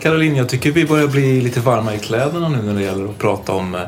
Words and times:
Caroline, 0.00 0.36
jag 0.36 0.48
tycker 0.48 0.72
vi 0.72 0.86
börjar 0.86 1.06
bli 1.06 1.40
lite 1.40 1.60
varma 1.60 1.94
i 1.94 1.98
kläderna 1.98 2.48
nu 2.48 2.62
när 2.62 2.74
det 2.74 2.82
gäller 2.82 3.04
att 3.04 3.18
prata 3.18 3.52
om 3.52 3.74
eh, 3.74 3.80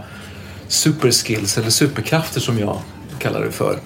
superskills 0.68 1.58
eller 1.58 1.70
superkrafter 1.70 2.40
som 2.40 2.58
jag 2.58 2.78
kallar 3.18 3.40
det 3.40 3.50
för. 3.50 3.78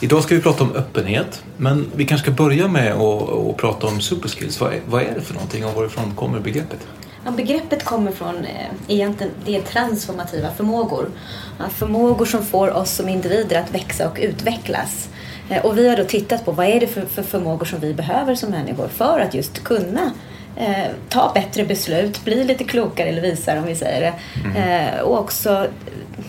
Idag 0.00 0.22
ska 0.22 0.34
vi 0.34 0.40
prata 0.40 0.64
om 0.64 0.72
öppenhet, 0.72 1.42
men 1.56 1.90
vi 1.94 2.06
kanske 2.06 2.24
ska 2.24 2.44
börja 2.44 2.68
med 2.68 2.92
att, 2.92 3.30
att 3.30 3.56
prata 3.56 3.86
om 3.86 4.00
superskills. 4.00 4.60
Vad 4.60 4.72
är, 4.72 4.80
vad 4.86 5.02
är 5.02 5.14
det 5.14 5.20
för 5.20 5.34
någonting 5.34 5.64
och 5.64 5.74
varifrån 5.74 6.14
kommer 6.14 6.40
begreppet? 6.40 6.86
Ja, 7.24 7.30
begreppet 7.30 7.84
kommer 7.84 8.12
från 8.12 8.36
eh, 8.36 8.66
egentligen 8.88 9.32
det 9.44 9.56
är 9.56 9.62
transformativa 9.62 10.50
förmågor. 10.50 11.10
Ja, 11.58 11.64
förmågor 11.68 12.24
som 12.24 12.44
får 12.44 12.76
oss 12.76 12.90
som 12.90 13.08
individer 13.08 13.60
att 13.60 13.74
växa 13.74 14.08
och 14.08 14.18
utvecklas. 14.20 15.08
Eh, 15.48 15.64
och 15.64 15.78
vi 15.78 15.88
har 15.88 15.96
då 15.96 16.04
tittat 16.04 16.44
på 16.44 16.52
vad 16.52 16.66
är 16.66 16.80
det 16.80 16.86
för, 16.86 17.06
för 17.06 17.22
förmågor 17.22 17.66
som 17.66 17.80
vi 17.80 17.94
behöver 17.94 18.34
som 18.34 18.50
människor 18.50 18.88
för 18.88 19.20
att 19.20 19.34
just 19.34 19.64
kunna 19.64 20.12
eh, 20.56 20.90
ta 21.08 21.32
bättre 21.34 21.64
beslut, 21.64 22.24
bli 22.24 22.44
lite 22.44 22.64
klokare 22.64 23.08
eller 23.08 23.22
visare 23.22 23.58
om 23.58 23.66
vi 23.66 23.74
säger 23.74 24.00
det. 24.00 24.14
Eh, 24.58 25.00
och 25.00 25.18
också 25.18 25.50
eh, 25.50 26.24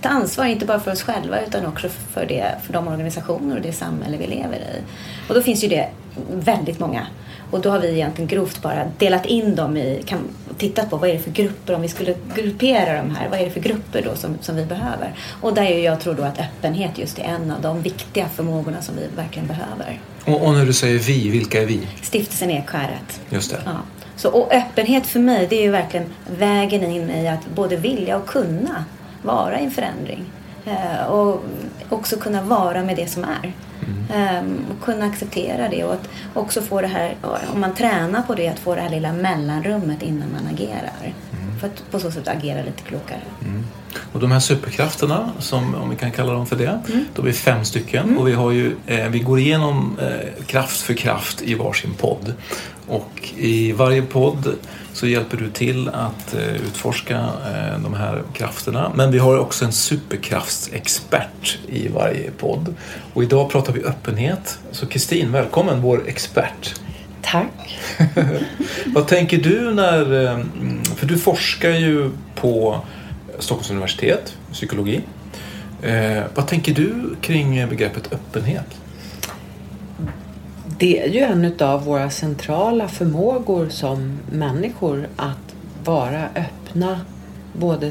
ta 0.00 0.08
ansvar, 0.08 0.44
inte 0.44 0.66
bara 0.66 0.80
för 0.80 0.92
oss 0.92 1.02
själva 1.02 1.40
utan 1.40 1.66
också 1.66 1.88
för, 1.88 2.26
det, 2.26 2.54
för 2.66 2.72
de 2.72 2.88
organisationer 2.88 3.56
och 3.56 3.62
det 3.62 3.72
samhälle 3.72 4.16
vi 4.16 4.26
lever 4.26 4.56
i. 4.56 4.82
Och 5.28 5.34
då 5.34 5.42
finns 5.42 5.64
ju 5.64 5.68
det 5.68 5.88
väldigt 6.32 6.78
många. 6.78 7.06
Och 7.50 7.60
då 7.60 7.70
har 7.70 7.78
vi 7.78 7.88
egentligen 7.92 8.28
grovt 8.28 8.62
bara 8.62 8.84
delat 8.98 9.26
in 9.26 9.54
dem 9.54 9.76
i, 9.76 10.02
kan, 10.06 10.18
tittat 10.58 10.90
på 10.90 10.96
vad 10.96 11.10
är 11.10 11.14
det 11.14 11.18
för 11.18 11.30
grupper, 11.30 11.74
om 11.74 11.82
vi 11.82 11.88
skulle 11.88 12.14
gruppera 12.34 13.02
de 13.02 13.10
här, 13.10 13.28
vad 13.28 13.40
är 13.40 13.44
det 13.44 13.50
för 13.50 13.60
grupper 13.60 14.02
då 14.02 14.16
som, 14.16 14.38
som 14.40 14.56
vi 14.56 14.64
behöver? 14.64 15.14
Och 15.40 15.54
där 15.54 15.62
är 15.62 15.84
jag 15.84 16.00
tror 16.00 16.14
då 16.14 16.22
att 16.22 16.40
öppenhet 16.40 16.98
just 16.98 17.18
är 17.18 17.22
en 17.22 17.50
av 17.50 17.62
de 17.62 17.82
viktiga 17.82 18.28
förmågorna 18.28 18.82
som 18.82 18.96
vi 18.96 19.16
verkligen 19.16 19.48
behöver. 19.48 20.00
Och, 20.24 20.46
och 20.46 20.52
när 20.52 20.66
du 20.66 20.72
säger 20.72 20.98
vi, 20.98 21.28
vilka 21.28 21.62
är 21.62 21.66
vi? 21.66 21.88
Stiftelsen 22.02 22.50
Ekskäret. 22.50 23.20
Just 23.30 23.50
det. 23.50 23.58
Ja. 23.64 23.72
Så, 24.16 24.28
och 24.28 24.52
öppenhet 24.52 25.06
för 25.06 25.20
mig, 25.20 25.46
det 25.50 25.56
är 25.56 25.62
ju 25.62 25.70
verkligen 25.70 26.06
vägen 26.38 26.84
in 26.84 27.10
i 27.10 27.28
att 27.28 27.48
både 27.54 27.76
vilja 27.76 28.16
och 28.16 28.26
kunna 28.26 28.84
vara 29.22 29.60
i 29.60 29.64
en 29.64 29.70
förändring. 29.70 30.24
Eh, 30.66 31.06
och 31.06 31.44
också 31.88 32.16
kunna 32.16 32.42
vara 32.42 32.82
med 32.82 32.96
det 32.96 33.06
som 33.06 33.24
är. 33.24 33.52
Eh, 34.14 34.42
och 34.70 34.84
kunna 34.84 35.04
acceptera 35.04 35.68
det 35.68 35.84
och 35.84 35.92
att 35.92 36.08
också 36.34 36.62
få 36.62 36.80
det 36.80 36.86
här, 36.86 37.16
om 37.54 37.60
man 37.60 37.74
tränar 37.74 38.22
på 38.22 38.34
det, 38.34 38.48
att 38.48 38.58
få 38.58 38.74
det 38.74 38.80
här 38.80 38.90
lilla 38.90 39.12
mellanrummet 39.12 40.02
innan 40.02 40.32
man 40.32 40.54
agerar. 40.54 41.14
För 41.60 41.66
att 41.66 41.90
på 41.90 42.00
så 42.00 42.10
sätt 42.10 42.28
agera 42.28 42.62
lite 42.62 42.82
klokare. 42.82 43.20
Och 44.12 44.20
de 44.20 44.32
här 44.32 44.40
superkrafterna, 44.40 45.30
som, 45.38 45.74
om 45.74 45.90
vi 45.90 45.96
kan 45.96 46.10
kalla 46.10 46.32
dem 46.32 46.46
för 46.46 46.56
det, 46.56 46.80
de 47.14 47.26
är 47.26 47.32
fem 47.32 47.64
stycken 47.64 48.18
och 48.18 48.28
vi, 48.28 48.32
har 48.32 48.50
ju, 48.50 48.76
eh, 48.86 49.08
vi 49.08 49.18
går 49.18 49.38
igenom 49.38 49.98
eh, 50.00 50.44
kraft 50.46 50.80
för 50.80 50.94
kraft 50.94 51.42
i 51.42 51.54
varsin 51.54 51.94
podd. 51.94 52.34
Och 52.88 53.32
i 53.36 53.72
varje 53.72 54.02
podd 54.02 54.54
så 54.92 55.06
hjälper 55.06 55.36
du 55.36 55.50
till 55.50 55.88
att 55.88 56.34
eh, 56.34 56.54
utforska 56.54 57.14
eh, 57.18 57.78
de 57.82 57.94
här 57.94 58.22
krafterna. 58.34 58.92
Men 58.94 59.10
vi 59.10 59.18
har 59.18 59.38
också 59.38 59.64
en 59.64 59.72
superkraftsexpert 59.72 61.58
i 61.68 61.88
varje 61.88 62.30
podd. 62.30 62.74
Och 63.14 63.22
idag 63.22 63.50
pratar 63.50 63.72
vi 63.72 63.84
öppenhet. 63.84 64.58
Så 64.72 64.86
Kristin, 64.86 65.32
välkommen, 65.32 65.82
vår 65.82 66.08
expert. 66.08 66.74
Tack. 67.22 67.78
Vad 68.86 69.06
tänker 69.06 69.38
du 69.38 69.74
när... 69.74 70.24
eh, 70.24 70.38
För 70.96 71.06
du 71.06 71.18
forskar 71.18 71.70
ju 71.70 72.10
på 72.34 72.80
Stockholms 73.38 73.70
universitet, 73.70 74.36
psykologi. 74.52 75.00
Vad 76.34 76.46
tänker 76.46 76.74
du 76.74 77.16
kring 77.20 77.68
begreppet 77.68 78.12
öppenhet? 78.12 78.66
Det 80.80 81.00
är 81.00 81.08
ju 81.08 81.20
en 81.20 81.52
av 81.60 81.84
våra 81.84 82.10
centrala 82.10 82.88
förmågor 82.88 83.68
som 83.68 84.18
människor 84.32 85.08
att 85.16 85.54
vara 85.84 86.28
öppna 86.34 87.00
både 87.52 87.90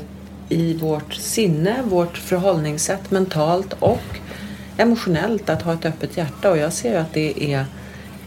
i 0.49 0.73
vårt 0.73 1.13
sinne, 1.13 1.75
vårt 1.83 2.17
förhållningssätt 2.17 3.11
mentalt 3.11 3.73
och 3.79 4.19
emotionellt 4.77 5.49
att 5.49 5.61
ha 5.61 5.73
ett 5.73 5.85
öppet 5.85 6.17
hjärta 6.17 6.51
och 6.51 6.57
jag 6.57 6.73
ser 6.73 6.99
att 6.99 7.13
det 7.13 7.53
är 7.53 7.65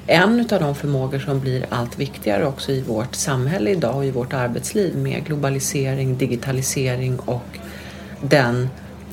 en 0.06 0.40
av 0.40 0.60
de 0.60 0.74
förmågor 0.74 1.18
som 1.18 1.40
blir 1.40 1.66
allt 1.68 1.98
viktigare 1.98 2.46
också 2.46 2.72
i 2.72 2.82
vårt 2.82 3.14
samhälle 3.14 3.70
idag 3.70 3.96
och 3.96 4.04
i 4.04 4.10
vårt 4.10 4.32
arbetsliv 4.32 4.96
med 4.96 5.24
globalisering, 5.26 6.18
digitalisering 6.18 7.18
och 7.18 7.58
den 8.22 8.68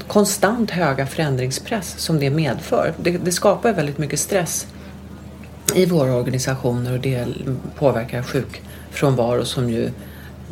konstant 0.07 0.71
höga 0.71 1.05
förändringspress 1.05 1.99
som 1.99 2.19
det 2.19 2.29
medför. 2.29 2.93
Det, 2.97 3.11
det 3.11 3.31
skapar 3.31 3.73
väldigt 3.73 3.97
mycket 3.97 4.19
stress 4.19 4.67
i 5.75 5.85
våra 5.85 6.15
organisationer 6.15 6.93
och 6.93 6.99
det 6.99 7.27
påverkar 7.75 8.23
sjukfrånvaro 8.23 9.45
som 9.45 9.69
ju 9.69 9.91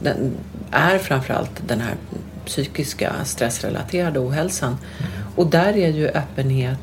den 0.04 0.32
är 0.72 0.98
framförallt 0.98 1.68
den 1.68 1.82
här 1.82 1.96
psykiska 2.46 3.14
stressrelaterade 3.26 4.20
ohälsan. 4.20 4.78
Och 5.36 5.48
där 5.48 5.78
är 5.78 5.90
ju 5.90 6.08
öppenhet 6.08 6.80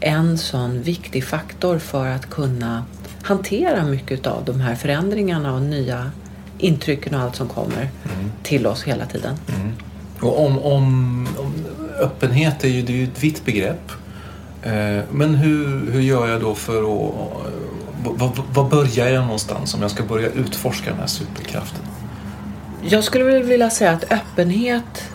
en 0.00 0.38
sån 0.38 0.82
viktig 0.82 1.24
faktor 1.24 1.78
för 1.78 2.06
att 2.06 2.30
kunna 2.30 2.84
hantera 3.22 3.84
mycket 3.84 4.26
av 4.26 4.44
de 4.44 4.60
här 4.60 4.74
förändringarna 4.74 5.54
och 5.54 5.62
nya 5.62 6.10
intrycken 6.58 7.14
och 7.14 7.20
allt 7.20 7.36
som 7.36 7.48
kommer 7.48 7.90
till 8.42 8.66
oss 8.66 8.82
hela 8.82 9.06
tiden. 9.06 9.36
Och 10.20 10.46
om, 10.46 10.58
om, 10.58 11.28
om 11.38 11.56
öppenhet 12.00 12.64
är 12.64 12.68
ju, 12.68 12.82
det 12.82 12.92
är 12.92 12.96
ju 12.96 13.04
ett 13.04 13.24
vitt 13.24 13.44
begrepp. 13.44 13.92
Eh, 14.62 15.00
men 15.10 15.34
hur, 15.34 15.90
hur 15.92 16.00
gör 16.00 16.28
jag 16.28 16.40
då 16.40 16.54
för 16.54 16.82
att... 16.82 17.14
Var, 18.04 18.70
börjar 18.70 19.08
jag 19.08 19.22
någonstans 19.24 19.74
om 19.74 19.82
jag 19.82 19.90
ska 19.90 20.02
börja 20.02 20.28
utforska 20.28 20.90
den 20.90 20.98
här 20.98 21.06
superkraften? 21.06 21.80
Jag 22.82 23.04
skulle 23.04 23.24
vilja 23.24 23.70
säga 23.70 23.92
att 23.92 24.12
öppenhet 24.12 25.10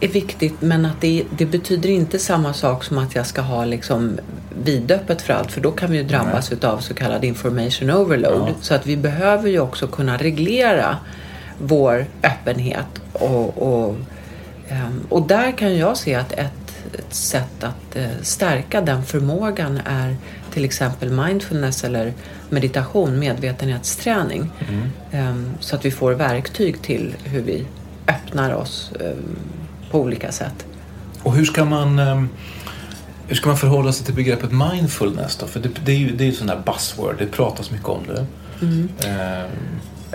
är 0.00 0.08
viktigt 0.08 0.54
men 0.60 0.86
att 0.86 1.00
det, 1.00 1.24
det 1.30 1.46
betyder 1.46 1.88
inte 1.88 2.18
samma 2.18 2.52
sak 2.52 2.84
som 2.84 2.98
att 2.98 3.14
jag 3.14 3.26
ska 3.26 3.40
ha 3.40 3.64
liksom 3.64 4.18
vidöppet 4.64 5.22
för 5.22 5.32
allt 5.32 5.52
för 5.52 5.60
då 5.60 5.70
kan 5.70 5.90
vi 5.90 5.96
ju 5.96 6.04
drabbas 6.04 6.52
utav 6.52 6.78
så 6.78 6.94
kallad 6.94 7.24
information 7.24 7.90
overload. 7.90 8.48
Ja. 8.48 8.54
Så 8.60 8.74
att 8.74 8.86
vi 8.86 8.96
behöver 8.96 9.48
ju 9.48 9.60
också 9.60 9.86
kunna 9.86 10.16
reglera 10.16 10.96
vår 11.58 12.06
öppenhet 12.22 13.02
och, 13.12 13.62
och 13.62 13.96
Ehm, 14.70 15.06
och 15.08 15.22
där 15.22 15.52
kan 15.52 15.76
jag 15.76 15.96
se 15.96 16.14
att 16.14 16.32
ett, 16.32 16.52
ett 16.94 17.14
sätt 17.14 17.64
att 17.64 17.96
eh, 17.96 18.08
stärka 18.22 18.80
den 18.80 19.04
förmågan 19.04 19.80
är 19.84 20.16
till 20.52 20.64
exempel 20.64 21.10
mindfulness 21.10 21.84
eller 21.84 22.12
meditation, 22.48 23.18
medvetenhetsträning. 23.18 24.50
Ehm, 25.12 25.50
Så 25.60 25.76
att 25.76 25.84
vi 25.84 25.90
får 25.90 26.12
verktyg 26.12 26.82
till 26.82 27.14
hur 27.24 27.42
vi 27.42 27.66
öppnar 28.08 28.52
oss 28.54 28.92
ehm, 29.00 29.36
på 29.90 30.00
olika 30.00 30.32
sätt. 30.32 30.66
Och 31.22 31.34
hur 31.34 31.44
ska 31.44 31.64
man, 31.64 31.98
ehm, 31.98 32.28
hur 33.28 33.36
ska 33.36 33.48
man 33.48 33.58
förhålla 33.58 33.92
sig 33.92 34.06
till 34.06 34.14
begreppet 34.14 34.50
mindfulness 34.52 35.36
då? 35.36 35.46
För 35.46 35.60
det, 35.60 35.68
det 35.84 35.92
är 35.92 35.96
ju 35.96 36.16
det 36.16 36.24
är 36.24 36.26
ju 36.26 36.32
sån 36.32 36.46
där 36.46 36.62
buzzword, 36.66 37.14
det 37.18 37.26
pratas 37.26 37.70
mycket 37.70 37.88
om 37.88 38.02
det. 38.06 38.26
Ehm, 39.08 39.48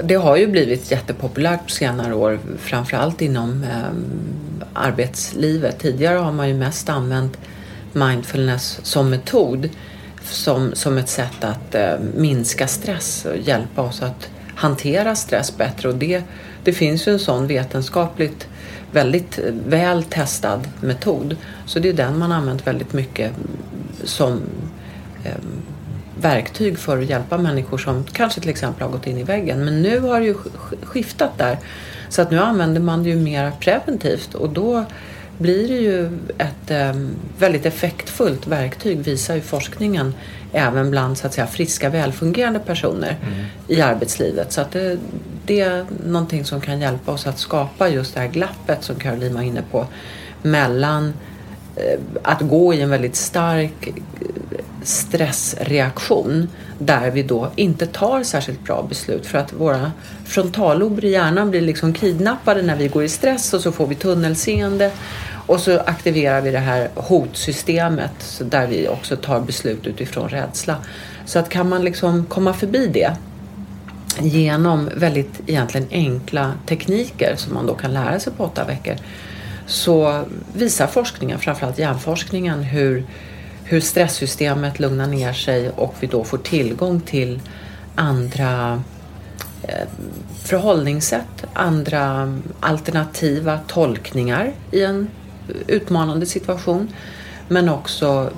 det 0.03 0.15
har 0.15 0.37
ju 0.37 0.47
blivit 0.47 0.91
jättepopulärt 0.91 1.63
på 1.63 1.69
senare 1.69 2.15
år, 2.15 2.39
framförallt 2.57 3.21
inom 3.21 3.63
eh, 3.63 3.89
arbetslivet. 4.73 5.79
Tidigare 5.79 6.17
har 6.17 6.31
man 6.31 6.47
ju 6.47 6.53
mest 6.53 6.89
använt 6.89 7.37
mindfulness 7.93 8.79
som 8.83 9.09
metod, 9.09 9.69
som, 10.23 10.71
som 10.75 10.97
ett 10.97 11.09
sätt 11.09 11.43
att 11.43 11.75
eh, 11.75 11.93
minska 12.15 12.67
stress 12.67 13.25
och 13.25 13.37
hjälpa 13.37 13.81
oss 13.81 14.01
att 14.01 14.29
hantera 14.55 15.15
stress 15.15 15.57
bättre. 15.57 15.89
Och 15.89 15.95
det, 15.95 16.23
det 16.63 16.73
finns 16.73 17.07
ju 17.07 17.11
en 17.11 17.19
sån 17.19 17.47
vetenskapligt 17.47 18.47
väldigt 18.91 19.39
väl 19.67 20.03
testad 20.03 20.67
metod. 20.81 21.35
Så 21.65 21.79
det 21.79 21.89
är 21.89 21.93
den 21.93 22.19
man 22.19 22.31
använt 22.31 22.67
väldigt 22.67 22.93
mycket 22.93 23.31
som 24.03 24.41
eh, 25.23 25.31
verktyg 26.21 26.77
för 26.79 26.97
att 26.97 27.05
hjälpa 27.09 27.37
människor 27.37 27.77
som 27.77 28.03
kanske 28.03 28.41
till 28.41 28.49
exempel 28.49 28.83
har 28.83 28.91
gått 28.91 29.07
in 29.07 29.17
i 29.17 29.23
väggen. 29.23 29.65
Men 29.65 29.81
nu 29.81 29.99
har 29.99 30.19
det 30.19 30.25
ju 30.25 30.33
sk- 30.33 30.85
skiftat 30.85 31.37
där. 31.37 31.57
Så 32.09 32.21
att 32.21 32.31
nu 32.31 32.39
använder 32.39 32.81
man 32.81 33.03
det 33.03 33.09
ju 33.09 33.15
mer 33.15 33.51
preventivt 33.59 34.33
och 34.33 34.49
då 34.49 34.85
blir 35.37 35.67
det 35.67 35.73
ju 35.77 36.05
ett 36.37 36.71
eh, 36.71 36.93
väldigt 37.39 37.65
effektfullt 37.65 38.47
verktyg 38.47 38.99
visar 38.99 39.35
ju 39.35 39.41
forskningen 39.41 40.13
även 40.53 40.91
bland 40.91 41.17
så 41.17 41.27
att 41.27 41.33
säga 41.33 41.47
friska 41.47 41.89
välfungerande 41.89 42.59
personer 42.59 43.17
i 43.67 43.81
arbetslivet. 43.81 44.51
Så 44.51 44.61
att 44.61 44.71
det, 44.71 44.97
det 45.45 45.59
är 45.61 45.85
någonting 46.07 46.45
som 46.45 46.61
kan 46.61 46.79
hjälpa 46.79 47.11
oss 47.11 47.27
att 47.27 47.39
skapa 47.39 47.89
just 47.89 48.13
det 48.13 48.19
här 48.19 48.27
glappet 48.27 48.83
som 48.83 48.95
Caroline 48.95 49.33
var 49.35 49.41
inne 49.41 49.61
på 49.71 49.85
mellan 50.41 51.13
eh, 51.75 51.99
att 52.23 52.41
gå 52.41 52.73
i 52.73 52.81
en 52.81 52.89
väldigt 52.89 53.15
stark 53.15 53.89
stressreaktion 54.87 56.49
där 56.79 57.11
vi 57.11 57.23
då 57.23 57.51
inte 57.55 57.85
tar 57.85 58.23
särskilt 58.23 58.63
bra 58.63 58.85
beslut 58.89 59.25
för 59.25 59.37
att 59.37 59.53
våra 59.53 59.91
frontallober 60.25 61.05
i 61.05 61.11
hjärnan 61.11 61.51
blir 61.51 61.61
liksom 61.61 61.93
kidnappade 61.93 62.61
när 62.61 62.75
vi 62.75 62.87
går 62.87 63.03
i 63.03 63.09
stress 63.09 63.53
och 63.53 63.61
så 63.61 63.71
får 63.71 63.87
vi 63.87 63.95
tunnelseende 63.95 64.91
och 65.47 65.59
så 65.59 65.79
aktiverar 65.79 66.41
vi 66.41 66.51
det 66.51 66.59
här 66.59 66.89
hotsystemet 66.95 68.41
där 68.45 68.67
vi 68.67 68.87
också 68.87 69.15
tar 69.15 69.39
beslut 69.39 69.87
utifrån 69.87 70.29
rädsla. 70.29 70.75
Så 71.25 71.39
att 71.39 71.49
kan 71.49 71.69
man 71.69 71.83
liksom 71.83 72.25
komma 72.25 72.53
förbi 72.53 72.87
det 72.87 73.15
genom 74.19 74.89
väldigt 74.95 75.41
egentligen 75.47 75.87
enkla 75.91 76.53
tekniker 76.65 77.35
som 77.37 77.53
man 77.53 77.65
då 77.67 77.73
kan 77.73 77.93
lära 77.93 78.19
sig 78.19 78.33
på 78.33 78.43
åtta 78.43 78.65
veckor 78.65 78.95
så 79.67 80.23
visar 80.53 80.87
forskningen, 80.87 81.39
framförallt 81.39 81.79
hjärnforskningen, 81.79 82.63
hur, 82.63 83.03
hur 83.67 83.79
stresssystemet 83.79 84.79
lugnar 84.79 85.07
ner 85.07 85.33
sig 85.33 85.69
och 85.69 85.95
vi 85.99 86.07
då 86.07 86.23
får 86.23 86.37
tillgång 86.37 87.01
till 87.01 87.41
andra 87.95 88.81
eh, 89.63 89.87
förhållningssätt, 90.43 91.45
andra 91.53 92.33
alternativa 92.59 93.59
tolkningar 93.67 94.51
i 94.71 94.83
en 94.83 95.07
utmanande 95.67 96.25
situation. 96.25 96.87
Men 97.47 97.69
också 97.69 98.29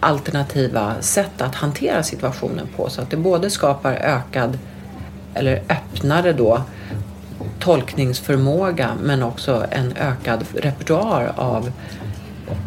alternativa 0.00 0.94
sätt 1.00 1.40
att 1.40 1.54
hantera 1.54 2.02
situationen 2.02 2.68
på 2.76 2.90
så 2.90 3.02
att 3.02 3.10
det 3.10 3.16
både 3.16 3.50
skapar 3.50 3.92
ökad 3.92 4.58
eller 5.34 5.62
öppnare 5.68 6.32
då 6.32 6.62
tolkningsförmåga 7.58 8.90
men 9.02 9.22
också 9.22 9.66
en 9.70 9.92
ökad 9.96 10.44
repertoar 10.54 11.32
av 11.36 11.72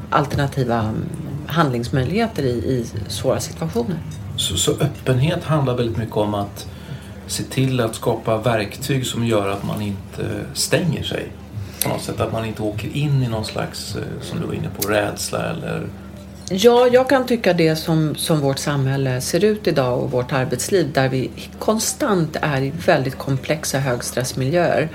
alternativa 0.09 0.93
handlingsmöjligheter 1.47 2.43
i, 2.43 2.49
i 2.49 2.85
svåra 3.07 3.39
situationer. 3.39 3.97
Så, 4.37 4.57
så 4.57 4.71
öppenhet 4.71 5.43
handlar 5.43 5.77
väldigt 5.77 5.97
mycket 5.97 6.17
om 6.17 6.33
att 6.33 6.67
se 7.27 7.43
till 7.43 7.79
att 7.79 7.95
skapa 7.95 8.37
verktyg 8.37 9.05
som 9.05 9.25
gör 9.25 9.49
att 9.49 9.63
man 9.63 9.81
inte 9.81 10.45
stänger 10.53 11.03
sig. 11.03 11.27
På 11.83 11.89
något 11.89 12.01
sätt 12.01 12.19
att 12.19 12.31
man 12.31 12.45
inte 12.45 12.61
åker 12.61 12.97
in 12.97 13.23
i 13.23 13.27
någon 13.27 13.45
slags, 13.45 13.95
eh, 13.95 14.01
som 14.21 14.39
du 14.39 14.45
var 14.45 14.53
inne 14.53 14.69
på, 14.81 14.87
rädsla 14.87 15.49
eller 15.49 15.87
Ja, 16.49 16.87
jag 16.91 17.09
kan 17.09 17.25
tycka 17.25 17.53
det 17.53 17.75
som, 17.75 18.15
som 18.15 18.39
vårt 18.39 18.59
samhälle 18.59 19.21
ser 19.21 19.43
ut 19.43 19.67
idag 19.67 19.99
och 19.99 20.11
vårt 20.11 20.33
arbetsliv 20.33 20.91
där 20.93 21.09
vi 21.09 21.31
konstant 21.59 22.37
är 22.41 22.61
i 22.61 22.73
väldigt 22.85 23.17
komplexa 23.17 23.79
högstressmiljöer. 23.79 24.89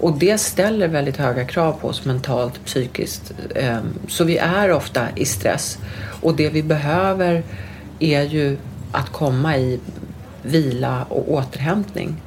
Och 0.00 0.18
det 0.18 0.38
ställer 0.38 0.88
väldigt 0.88 1.16
höga 1.16 1.44
krav 1.44 1.72
på 1.72 1.88
oss 1.88 2.04
mentalt, 2.04 2.64
psykiskt. 2.64 3.32
Ehm, 3.54 3.94
så 4.08 4.24
vi 4.24 4.38
är 4.38 4.72
ofta 4.72 5.06
i 5.16 5.24
stress. 5.24 5.78
Och 6.22 6.36
det 6.36 6.50
vi 6.50 6.62
behöver 6.62 7.42
är 7.98 8.22
ju 8.22 8.58
att 8.92 9.12
komma 9.12 9.56
i 9.56 9.80
vila 10.42 11.04
och 11.08 11.32
återhämtning. 11.32 12.22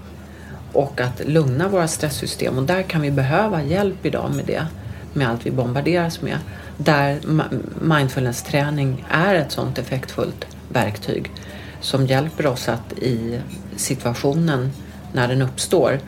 Och 0.74 1.02
att 1.02 1.22
lugna 1.26 1.68
våra 1.68 1.88
stresssystem. 1.88 2.58
Och 2.58 2.64
där 2.64 2.82
kan 2.82 3.02
vi 3.02 3.12
behöva 3.12 3.64
hjälp 3.64 4.06
idag 4.06 4.32
med 4.36 4.46
det. 4.46 4.66
Med 5.14 5.30
allt 5.30 5.46
vi 5.46 5.52
bombarderas 5.52 6.22
med. 6.22 6.38
Där 6.78 7.20
mindfulness-träning 7.82 9.06
är 9.10 9.36
ett 9.36 9.52
sådant 9.52 9.78
effektfullt 9.78 10.46
verktyg. 10.70 11.32
Som 11.82 12.06
hjälper 12.06 12.48
oss 12.48 12.70
att 12.70 12.94
i 12.94 13.40
situationen 13.76 14.72
när 15.14 15.28
den 15.28 15.42
uppstår 15.42 16.00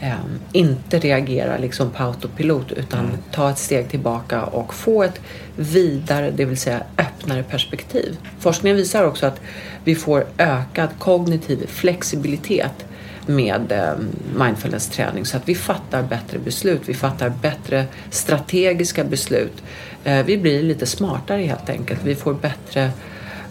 eh, 0.00 0.14
inte 0.52 0.98
reagera 0.98 1.58
liksom 1.58 1.90
på 1.90 2.02
autopilot 2.02 2.72
utan 2.72 3.18
ta 3.32 3.50
ett 3.50 3.58
steg 3.58 3.88
tillbaka 3.88 4.44
och 4.44 4.74
få 4.74 5.02
ett 5.02 5.20
vidare, 5.56 6.30
det 6.30 6.44
vill 6.44 6.56
säga 6.56 6.82
öppnare 6.98 7.42
perspektiv. 7.42 8.16
Forskningen 8.38 8.76
visar 8.76 9.04
också 9.04 9.26
att 9.26 9.40
vi 9.84 9.94
får 9.94 10.26
ökad 10.38 10.88
kognitiv 10.98 11.66
flexibilitet 11.66 12.86
med 13.26 13.72
eh, 13.72 13.92
mindfulness-träning 14.38 15.24
så 15.24 15.36
att 15.36 15.48
vi 15.48 15.54
fattar 15.54 16.02
bättre 16.02 16.38
beslut, 16.38 16.80
vi 16.84 16.94
fattar 16.94 17.28
bättre 17.28 17.84
strategiska 18.10 19.04
beslut. 19.04 19.62
Eh, 20.04 20.24
vi 20.24 20.38
blir 20.38 20.62
lite 20.62 20.86
smartare 20.86 21.42
helt 21.42 21.70
enkelt. 21.70 22.00
Vi 22.04 22.14
får 22.14 22.34
bättre 22.34 22.90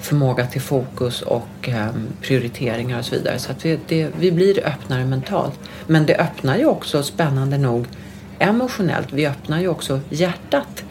förmåga 0.01 0.47
till 0.47 0.61
fokus 0.61 1.21
och 1.21 1.69
eh, 1.69 1.87
prioriteringar 2.21 2.99
och 2.99 3.05
så 3.05 3.15
vidare. 3.15 3.39
Så 3.39 3.51
att 3.51 3.65
vi, 3.65 3.79
det, 3.87 4.07
vi 4.19 4.31
blir 4.31 4.67
öppnare 4.67 5.05
mentalt. 5.05 5.59
Men 5.87 6.05
det 6.05 6.15
öppnar 6.15 6.57
ju 6.57 6.65
också, 6.65 7.03
spännande 7.03 7.57
nog, 7.57 7.85
emotionellt. 8.39 9.13
Vi 9.13 9.27
öppnar 9.27 9.59
ju 9.59 9.67
också 9.67 9.99
hjärtat 10.09 10.83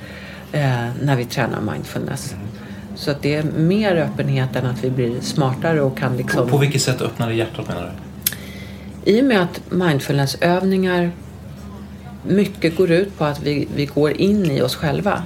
eh, 0.52 0.88
när 1.02 1.16
vi 1.16 1.24
tränar 1.24 1.60
mindfulness. 1.60 2.34
Så 2.94 3.10
att 3.10 3.22
det 3.22 3.34
är 3.34 3.42
mer 3.42 3.96
öppenhet 3.96 4.56
än 4.56 4.66
att 4.66 4.84
vi 4.84 4.90
blir 4.90 5.20
smartare 5.20 5.80
och 5.80 5.98
kan 5.98 6.16
liksom... 6.16 6.44
På, 6.44 6.50
på 6.50 6.58
vilket 6.58 6.82
sätt 6.82 7.00
öppnar 7.00 7.28
det 7.28 7.34
hjärtat 7.34 7.68
menar 7.68 7.82
du? 7.82 9.12
I 9.12 9.20
och 9.20 9.24
med 9.24 9.42
att 9.42 9.60
mindfulnessövningar 9.70 11.10
mycket 12.26 12.76
går 12.76 12.90
ut 12.90 13.18
på 13.18 13.24
att 13.24 13.42
vi, 13.42 13.68
vi 13.74 13.86
går 13.86 14.12
in 14.12 14.50
i 14.50 14.62
oss 14.62 14.76
själva 14.76 15.22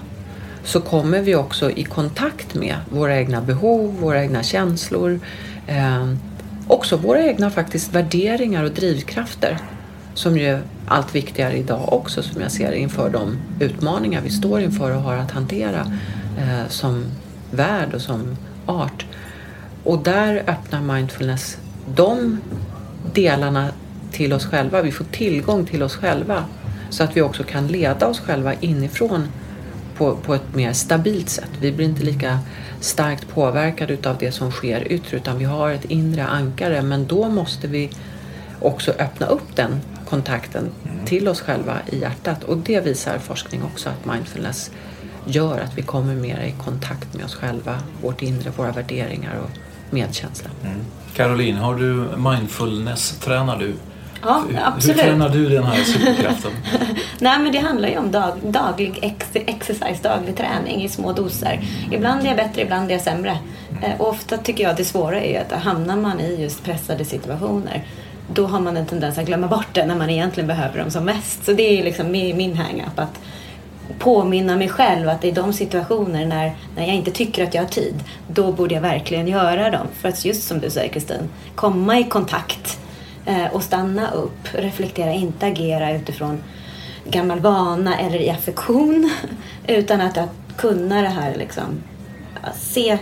så 0.65 0.81
kommer 0.81 1.21
vi 1.21 1.35
också 1.35 1.71
i 1.71 1.85
kontakt 1.85 2.55
med 2.55 2.77
våra 2.91 3.17
egna 3.17 3.41
behov, 3.41 4.01
våra 4.01 4.23
egna 4.23 4.43
känslor, 4.43 5.21
eh, 5.67 6.15
också 6.67 6.97
våra 6.97 7.23
egna 7.23 7.51
faktiskt 7.51 7.95
värderingar 7.95 8.65
och 8.65 8.71
drivkrafter 8.71 9.59
som 10.15 10.39
ju 10.39 10.47
är 10.47 10.63
allt 10.87 11.15
viktigare 11.15 11.57
idag 11.57 11.93
också 11.93 12.23
som 12.23 12.41
jag 12.41 12.53
ser 12.53 12.73
inför 12.73 13.11
de 13.11 13.39
utmaningar 13.61 14.21
vi 14.21 14.31
står 14.31 14.61
inför 14.61 14.97
och 14.97 15.03
har 15.03 15.17
att 15.17 15.31
hantera 15.31 15.93
eh, 16.39 16.69
som 16.69 17.05
värld 17.51 17.95
och 17.95 18.01
som 18.01 18.37
art. 18.67 19.07
Och 19.85 19.99
där 19.99 20.43
öppnar 20.47 20.81
mindfulness 20.95 21.59
de 21.95 22.41
delarna 23.13 23.69
till 24.13 24.33
oss 24.33 24.47
själva. 24.47 24.83
Vi 24.83 24.93
får 24.93 25.05
tillgång 25.05 25.67
till 25.67 25.83
oss 25.83 25.97
själva 25.97 26.45
så 26.91 27.05
att 27.05 27.17
vi 27.17 27.23
också 27.23 27.45
kan 27.45 27.67
leda 27.67 28.07
oss 28.07 28.21
själva 28.21 28.55
inifrån 28.55 29.29
på, 29.97 30.17
på 30.17 30.35
ett 30.35 30.55
mer 30.55 30.73
stabilt 30.73 31.29
sätt. 31.29 31.51
Vi 31.61 31.73
blir 31.73 31.87
inte 31.87 32.03
lika 32.03 32.39
starkt 32.81 33.29
påverkade 33.29 33.93
utav 33.93 34.17
det 34.19 34.33
som 34.33 34.51
sker 34.51 34.93
yttre 34.93 35.17
utan 35.17 35.39
vi 35.39 35.45
har 35.45 35.71
ett 35.71 35.85
inre 35.85 36.27
ankare. 36.27 36.83
Men 36.83 37.07
då 37.07 37.29
måste 37.29 37.67
vi 37.67 37.91
också 38.61 38.91
öppna 38.91 39.27
upp 39.27 39.57
den 39.57 39.81
kontakten 40.09 40.71
till 41.07 41.29
oss 41.29 41.41
själva 41.41 41.79
i 41.87 41.99
hjärtat. 41.99 42.45
Och 42.45 42.57
det 42.57 42.81
visar 42.81 43.19
forskning 43.19 43.63
också 43.63 43.89
att 43.89 44.15
mindfulness 44.15 44.71
gör 45.25 45.59
att 45.59 45.79
vi 45.79 45.83
kommer 45.83 46.15
mer 46.15 46.41
i 46.41 46.55
kontakt 46.65 47.15
med 47.15 47.25
oss 47.25 47.35
själva, 47.35 47.79
vårt 48.03 48.23
inre, 48.23 48.51
våra 48.57 48.73
värderingar 48.73 49.37
och 49.45 49.51
medkänsla. 49.93 50.51
Caroline, 51.15 51.57
har 51.57 51.75
du 51.75 52.09
mindfulness, 52.17 53.19
tränar 53.19 53.59
du 53.59 53.75
Ja, 54.23 54.45
absolut. 54.65 54.97
Hur 54.97 55.03
tränar 55.03 55.29
du 55.29 55.49
den 55.49 55.65
här 55.65 55.85
superkraften? 55.85 56.51
Nej, 57.19 57.39
men 57.39 57.53
det 57.53 57.59
handlar 57.59 57.89
ju 57.89 57.99
om 57.99 58.11
dag, 58.11 58.33
daglig 58.43 58.99
ex, 59.03 59.27
exercise, 59.35 59.99
daglig 60.03 60.37
träning 60.37 60.83
i 60.83 60.89
små 60.89 61.13
doser. 61.13 61.61
Ibland 61.91 62.23
är 62.23 62.27
jag 62.27 62.37
bättre, 62.37 62.63
ibland 62.63 62.91
är 62.91 62.95
jag 62.95 63.03
sämre. 63.03 63.39
Eh, 63.83 64.01
Och 64.01 64.09
ofta 64.09 64.37
tycker 64.37 64.65
jag 64.65 64.77
det 64.77 64.85
svåra 64.85 65.21
är 65.21 65.31
ju 65.31 65.37
att 65.37 65.63
hamnar 65.63 65.97
man 65.97 66.21
i 66.21 66.43
just 66.43 66.65
pressade 66.65 67.05
situationer 67.05 67.85
då 68.35 68.47
har 68.47 68.61
man 68.61 68.77
en 68.77 68.87
tendens 68.87 69.19
att 69.19 69.27
glömma 69.27 69.47
bort 69.47 69.67
det 69.73 69.87
när 69.87 69.95
man 69.95 70.11
egentligen 70.11 70.47
behöver 70.49 70.79
dem 70.79 70.91
som 70.91 71.05
mest. 71.05 71.45
Så 71.45 71.53
det 71.53 71.79
är 71.79 71.85
liksom 71.85 72.11
min 72.11 72.37
min 72.37 72.57
hang-up 72.57 72.99
att 72.99 73.21
påminna 73.99 74.57
mig 74.57 74.69
själv 74.69 75.09
att 75.09 75.25
i 75.25 75.31
de 75.31 75.53
situationer 75.53 76.27
när, 76.27 76.53
när 76.77 76.87
jag 76.87 76.95
inte 76.95 77.11
tycker 77.11 77.45
att 77.45 77.55
jag 77.55 77.63
har 77.63 77.69
tid, 77.69 77.95
då 78.29 78.53
borde 78.53 78.75
jag 78.75 78.83
verkligen 78.83 79.29
göra 79.29 79.71
dem. 79.71 79.87
För 80.01 80.09
att 80.09 80.25
just 80.25 80.49
som 80.49 80.61
du 80.61 80.71
säger 80.71 80.93
Kristin, 80.93 81.29
komma 81.55 81.99
i 81.99 82.05
kontakt 82.05 82.79
eh, 83.27 83.47
och 83.53 83.63
stanna 83.63 84.11
upp, 84.11 84.49
reflektera, 84.53 85.13
inte 85.13 85.47
agera 85.47 85.93
utifrån 85.93 86.43
gammal 87.05 87.41
vana 87.41 87.99
eller 87.99 88.19
i 88.19 88.31
affektion, 88.31 89.11
utan 89.67 90.01
att, 90.01 90.19
att 90.19 90.31
kunna 90.57 91.03
det 91.03 91.09
här 91.09 91.35
liksom, 91.35 91.83
se, 92.55 92.99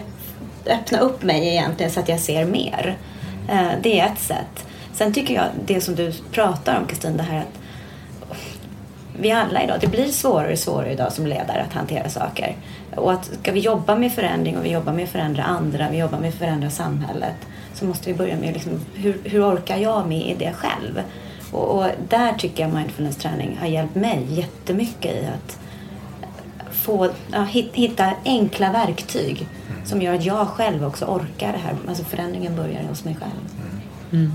öppna 0.67 0.99
upp 0.99 1.23
mig 1.23 1.49
egentligen 1.49 1.93
så 1.93 2.01
att 2.01 2.09
jag 2.09 2.21
ser 2.21 2.45
mer. 2.45 2.99
Eh, 3.49 3.71
det 3.83 4.01
är 4.01 4.07
ett 4.07 4.21
sätt. 4.21 4.67
Sen 4.93 5.13
tycker 5.13 5.35
jag 5.35 5.47
det 5.67 5.81
som 5.81 5.95
du 5.95 6.13
pratar 6.33 6.79
om 6.79 6.87
Kristin, 6.87 7.17
det 7.17 7.23
här 7.23 7.39
att 7.39 7.61
vi 9.19 9.31
alla 9.31 9.63
idag, 9.63 9.79
det 9.81 9.87
blir 9.87 10.07
svårare 10.07 10.53
och 10.53 10.59
svårare 10.59 10.93
idag 10.93 11.13
som 11.13 11.27
ledare 11.27 11.65
att 11.69 11.75
hantera 11.75 12.09
saker. 12.09 12.57
Och 12.97 13.13
att 13.13 13.25
ska 13.25 13.53
vi 13.53 13.61
jobba 13.61 13.97
med 13.97 14.13
förändring 14.13 14.59
och 14.59 14.65
vi 14.65 14.71
jobbar 14.71 14.93
med 14.93 15.05
att 15.05 15.11
förändra 15.11 15.43
andra, 15.43 15.89
vi 15.91 15.99
jobbar 15.99 16.19
med 16.19 16.29
att 16.29 16.35
förändra 16.35 16.71
samhället 16.71 17.37
så 17.75 17.85
måste 17.85 18.13
vi 18.13 18.19
börja 18.19 18.37
med 18.37 18.53
liksom, 18.55 18.81
hur, 18.95 19.21
hur 19.25 19.45
orkar 19.55 19.77
jag 19.77 20.09
med 20.09 20.37
det 20.39 20.53
själv? 20.53 21.03
Och, 21.53 21.79
och 21.79 21.87
där 22.09 22.33
tycker 22.33 22.63
jag 22.63 22.73
mindfulness-träning 22.73 23.57
har 23.61 23.67
hjälpt 23.67 23.95
mig 23.95 24.27
jättemycket 24.29 25.15
i 25.15 25.27
att 25.27 25.59
få, 26.73 27.11
ja, 27.33 27.43
hit- 27.43 27.71
hitta 27.75 28.13
enkla 28.25 28.73
verktyg 28.73 29.47
som 29.85 30.03
gör 30.03 30.15
att 30.15 30.25
jag 30.25 30.49
själv 30.49 30.85
också 30.87 31.05
orkar 31.05 31.53
det 31.53 31.59
här. 31.59 31.75
Alltså 31.89 32.05
förändringen 32.05 32.57
börjar 32.57 32.83
hos 32.89 33.05
mig 33.05 33.17
själv. 33.21 34.31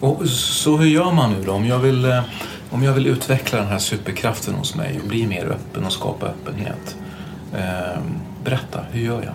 Och 0.00 0.28
så 0.28 0.76
hur 0.76 0.86
gör 0.88 1.12
man 1.12 1.32
nu 1.32 1.42
då? 1.44 1.52
Om 1.52 1.66
jag, 1.66 1.78
vill, 1.78 2.04
eh, 2.04 2.22
om 2.70 2.82
jag 2.82 2.92
vill 2.92 3.06
utveckla 3.06 3.58
den 3.58 3.68
här 3.68 3.78
superkraften 3.78 4.54
hos 4.54 4.74
mig 4.74 5.00
och 5.02 5.08
bli 5.08 5.26
mer 5.26 5.44
öppen 5.46 5.84
och 5.84 5.92
skapa 5.92 6.26
öppenhet. 6.26 6.96
Eh, 7.54 8.00
berätta, 8.44 8.80
hur 8.92 9.00
gör 9.00 9.22
jag? 9.22 9.34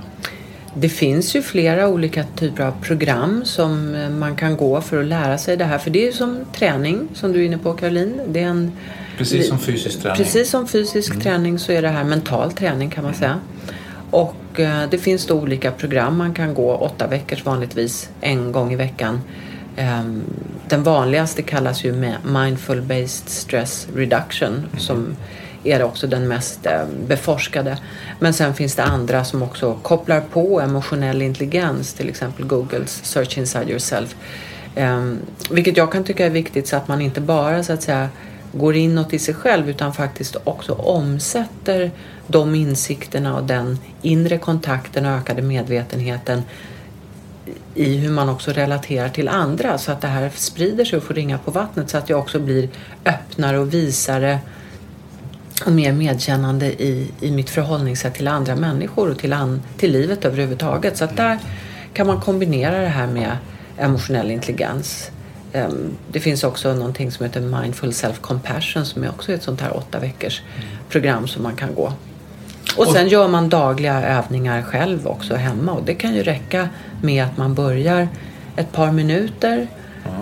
Det 0.78 0.90
finns 0.90 1.36
ju 1.36 1.42
flera 1.42 1.88
olika 1.88 2.24
typer 2.36 2.64
av 2.64 2.74
program 2.82 3.46
som 3.46 3.96
eh, 3.96 4.10
man 4.10 4.36
kan 4.36 4.58
gå 4.58 4.82
för 4.82 5.00
att 5.00 5.06
lära 5.06 5.38
sig 5.38 5.58
det 5.58 5.66
här. 5.66 5.78
För 5.78 5.90
det 5.90 6.00
är 6.00 6.06
ju 6.06 6.12
som 6.12 6.40
träning, 6.54 7.08
som 7.14 7.34
du 7.34 7.42
är 7.42 7.46
inne 7.46 7.58
på 7.58 7.74
Caroline. 7.74 8.22
Det 8.28 8.40
är 8.40 8.48
en, 8.48 8.72
Precis 9.18 9.48
som 9.48 9.60
fysisk 9.60 10.02
träning. 10.02 10.18
Precis 10.18 10.50
som 10.50 10.68
fysisk 10.68 11.24
träning 11.24 11.60
så 11.60 11.72
är 11.72 11.82
det 11.82 11.90
här 11.90 12.04
mental 12.04 12.52
träning 12.52 12.90
kan 12.90 13.04
man 13.04 13.14
säga. 13.14 13.40
Och 14.12 14.60
eh, 14.60 14.90
det 14.90 14.98
finns 14.98 15.26
då 15.26 15.36
olika 15.36 15.72
program 15.72 16.18
man 16.18 16.34
kan 16.34 16.54
gå 16.54 16.76
åtta 16.76 17.08
veckors 17.08 17.46
vanligtvis 17.46 18.10
en 18.22 18.52
gång 18.52 18.74
i 18.74 18.76
veckan. 18.76 19.22
Ehm, 19.76 20.24
den 20.68 20.84
vanligaste 20.84 21.42
kallas 21.42 21.84
ju 21.84 22.14
Mindful 22.24 22.82
Based 22.82 23.30
Stress 23.30 23.88
Reduction 23.96 24.66
som 24.78 25.16
är 25.66 25.84
också 25.84 26.08
den 26.08 26.28
mest 26.28 26.66
eh, 26.66 26.86
beforskade. 27.08 27.78
Men 28.20 28.34
sen 28.34 28.54
finns 28.54 28.76
det 28.76 28.84
andra 28.84 29.24
som 29.24 29.44
också 29.44 29.80
kopplar 29.82 30.22
på 30.22 30.62
emotionell 30.62 31.22
intelligens, 31.22 31.94
till 31.94 32.10
exempel 32.10 32.46
Googles 32.46 33.06
Search 33.06 33.38
Inside 33.38 33.70
Yourself. 33.70 34.16
Ehm, 34.76 35.20
vilket 35.50 35.78
jag 35.78 35.92
kan 35.92 36.04
tycka 36.04 36.26
är 36.26 36.30
viktigt 36.30 36.68
så 36.68 36.76
att 36.76 36.88
man 36.88 37.02
inte 37.02 37.22
bara 37.22 37.64
så 37.64 37.74
att 37.74 37.84
säga 37.84 38.10
går 38.52 38.76
inåt 38.76 39.14
i 39.14 39.20
sig 39.20 39.34
själv 39.34 39.70
utan 39.70 39.94
faktiskt 39.94 40.36
också 40.44 40.74
omsätter 40.74 41.92
de 42.28 42.56
insikterna 42.56 43.36
och 43.38 43.44
den 43.44 43.80
inre 44.02 44.38
kontakten 44.38 45.06
och 45.06 45.12
ökade 45.12 45.42
medvetenheten 45.42 46.44
i 47.76 47.98
hur 47.98 48.12
man 48.12 48.30
också 48.30 48.52
relaterar 48.52 49.10
till 49.10 49.28
andra 49.28 49.78
så 49.78 49.92
att 49.92 50.02
det 50.02 50.08
här 50.08 50.32
sprider 50.36 50.86
sig 50.86 50.98
och 50.98 51.04
får 51.04 51.14
ringa 51.14 51.38
på 51.38 51.52
vattnet 51.52 51.90
så 51.90 51.98
att 51.98 52.10
jag 52.10 52.20
också 52.20 52.40
blir 52.40 52.70
öppnare 53.06 53.60
och 53.60 53.74
visare 53.74 54.40
och 55.66 55.72
mer 55.72 55.94
medkännande 55.94 56.66
i, 56.66 57.12
i 57.22 57.32
mitt 57.32 57.50
förhållningssätt 57.50 58.14
till 58.14 58.28
andra 58.28 58.56
människor 58.56 59.12
och 59.12 59.18
till, 59.18 59.34
an, 59.34 59.62
till 59.78 59.92
livet 59.92 60.26
överhuvudtaget. 60.26 60.98
Så 60.98 61.06
att 61.06 61.18
där 61.18 61.40
kan 61.94 62.08
man 62.08 62.22
kombinera 62.22 62.82
det 62.82 62.88
här 62.88 63.08
med 63.08 63.38
emotionell 63.78 64.32
intelligens. 64.32 65.12
Ehm, 65.54 65.92
Det 66.12 66.20
finns 66.20 66.44
också 66.44 66.74
någonting 66.74 67.12
som 67.12 67.26
heter 67.26 67.42
Mindful 67.42 67.90
Self-Compassion 67.92 68.84
som 68.84 69.04
är 69.04 69.10
också 69.10 69.34
ett 69.34 69.44
sånt 69.44 69.62
här 69.62 69.78
åtta 69.78 70.00
veckors 70.00 70.42
program 70.90 71.28
som 71.28 71.44
man 71.44 71.56
kan 71.56 71.76
gå. 71.76 71.94
Och 72.78 72.88
sen 72.88 73.08
gör 73.08 73.28
man 73.28 73.50
dagliga 73.50 74.04
övningar 74.04 74.62
själv 74.62 75.08
också 75.08 75.36
hemma 75.36 75.72
och 75.72 75.84
det 75.86 75.94
kan 75.94 76.16
ju 76.16 76.24
räcka 76.24 76.70
med 77.02 77.24
att 77.24 77.38
man 77.38 77.54
börjar 77.54 78.08
ett 78.56 78.72
par 78.72 78.92
minuter 78.92 79.68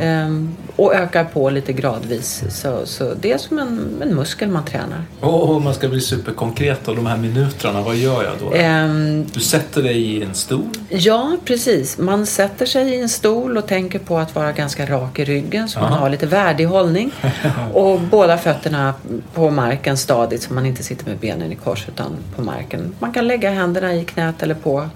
ehm, 0.02 0.56
och 0.76 0.94
ökar 0.96 1.24
på 1.24 1.50
lite 1.50 1.74
gradvis. 1.74 2.44
Så, 2.50 2.82
så 2.86 3.14
det 3.22 3.32
är 3.32 3.38
som 3.38 3.60
en, 3.60 4.02
en 4.02 4.16
muskel 4.16 4.50
man 4.50 4.66
tränar. 4.66 5.04
Och 5.20 5.50
om 5.56 5.64
man 5.64 5.74
ska 5.74 5.90
bli 5.90 6.02
superkonkret 6.02 6.88
och 6.88 6.96
de 6.96 7.06
här 7.06 7.18
minuterna, 7.18 7.82
vad 7.82 7.96
gör 7.96 8.24
jag 8.24 8.34
då? 8.40 8.54
Ehm, 8.58 9.26
Du 9.34 9.40
sätter 9.40 9.84
dig 9.84 9.98
i 10.02 10.24
en 10.24 10.34
stol. 10.34 10.70
Ja, 10.90 11.38
precis. 11.46 11.98
Man 11.98 12.26
sätter 12.26 12.66
sig 12.66 12.90
i 12.90 13.02
en 13.02 13.10
stol 13.10 13.58
och 13.58 13.68
tänker 13.68 14.00
på 14.00 14.18
att 14.18 14.36
vara 14.36 14.52
ganska 14.52 14.86
rak 14.86 15.20
i 15.20 15.26
ryggen 15.26 15.70
så 15.70 15.80
man 15.80 15.92
Ja. 15.92 15.98
har 15.98 16.10
lite 16.10 16.26
värdig 16.26 16.66
hållning. 16.66 17.12
Och 17.74 18.00
båda 18.02 18.38
fötterna 18.38 18.94
på 19.34 19.50
marken 19.50 19.98
stadigt 19.98 20.42
så 20.44 20.54
man 20.54 20.66
inte 20.66 20.84
sitter 20.84 21.06
med 21.10 21.18
benen 21.18 21.52
i 21.52 21.56
kors 21.56 21.86
utan 21.88 22.12
på 22.36 22.42
marken. 22.42 22.96
Man 23.00 23.14
kan 23.14 23.28
lägga 23.28 23.50
händerna 23.52 23.94
i 23.96 24.04
knät 24.06 24.44
eller 24.44 24.56
på 24.56 24.90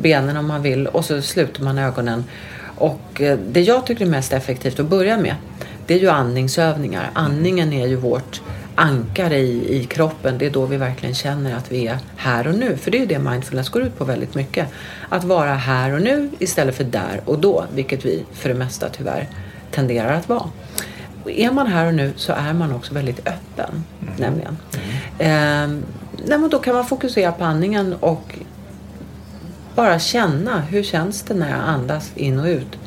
benen 0.00 0.36
om 0.36 0.46
man 0.48 0.62
vill 0.62 0.86
och 0.86 1.04
så 1.04 1.22
sluter 1.22 1.62
man 1.62 1.78
ögonen. 1.78 2.24
Och 2.78 3.20
eh, 3.20 3.38
det 3.38 3.60
jag 3.60 3.86
tycker 3.86 4.06
är 4.06 4.10
mest 4.10 4.32
effektivt 4.32 4.80
att 4.80 4.86
börja 4.86 5.18
med 5.18 5.34
det 5.88 5.94
är 5.94 5.98
ju 5.98 6.08
andningsövningar. 6.08 7.10
Andningen 7.12 7.72
är 7.72 7.86
ju 7.86 7.96
vårt 7.96 8.42
ankare 8.74 9.38
i, 9.38 9.76
i 9.76 9.84
kroppen. 9.84 10.38
Det 10.38 10.46
är 10.46 10.50
då 10.50 10.66
vi 10.66 10.76
verkligen 10.76 11.14
känner 11.14 11.56
att 11.56 11.72
vi 11.72 11.86
är 11.86 11.98
här 12.16 12.48
och 12.48 12.54
nu. 12.54 12.76
För 12.76 12.90
det 12.90 12.96
är 12.96 13.00
ju 13.00 13.06
det 13.06 13.18
mindfulness 13.18 13.68
går 13.68 13.82
ut 13.82 13.98
på 13.98 14.04
väldigt 14.04 14.34
mycket. 14.34 14.68
Att 15.08 15.24
vara 15.24 15.54
här 15.54 15.92
och 15.92 16.02
nu 16.02 16.30
istället 16.38 16.76
för 16.76 16.84
där 16.84 17.20
och 17.24 17.38
då. 17.38 17.64
Vilket 17.74 18.04
vi 18.04 18.24
för 18.32 18.48
det 18.48 18.54
mesta 18.54 18.88
tyvärr 18.88 19.28
tenderar 19.70 20.14
att 20.14 20.28
vara. 20.28 20.50
Är 21.26 21.50
man 21.50 21.66
här 21.66 21.86
och 21.86 21.94
nu 21.94 22.12
så 22.16 22.32
är 22.32 22.52
man 22.52 22.72
också 22.72 22.94
väldigt 22.94 23.28
öppen. 23.28 23.84
Nämligen. 24.16 24.56
Ehm, 25.18 25.82
nej, 26.26 26.38
då 26.50 26.58
kan 26.58 26.74
man 26.74 26.86
fokusera 26.86 27.32
på 27.32 27.44
andningen 27.44 27.94
och 28.00 28.38
bara 29.78 29.98
känna 29.98 30.60
hur 30.60 30.82
känns 30.82 31.22
det 31.22 31.34
när 31.34 31.50
jag 31.50 31.58
andas 31.58 32.10
in 32.14 32.40
och 32.40 32.46
ut. 32.46 32.78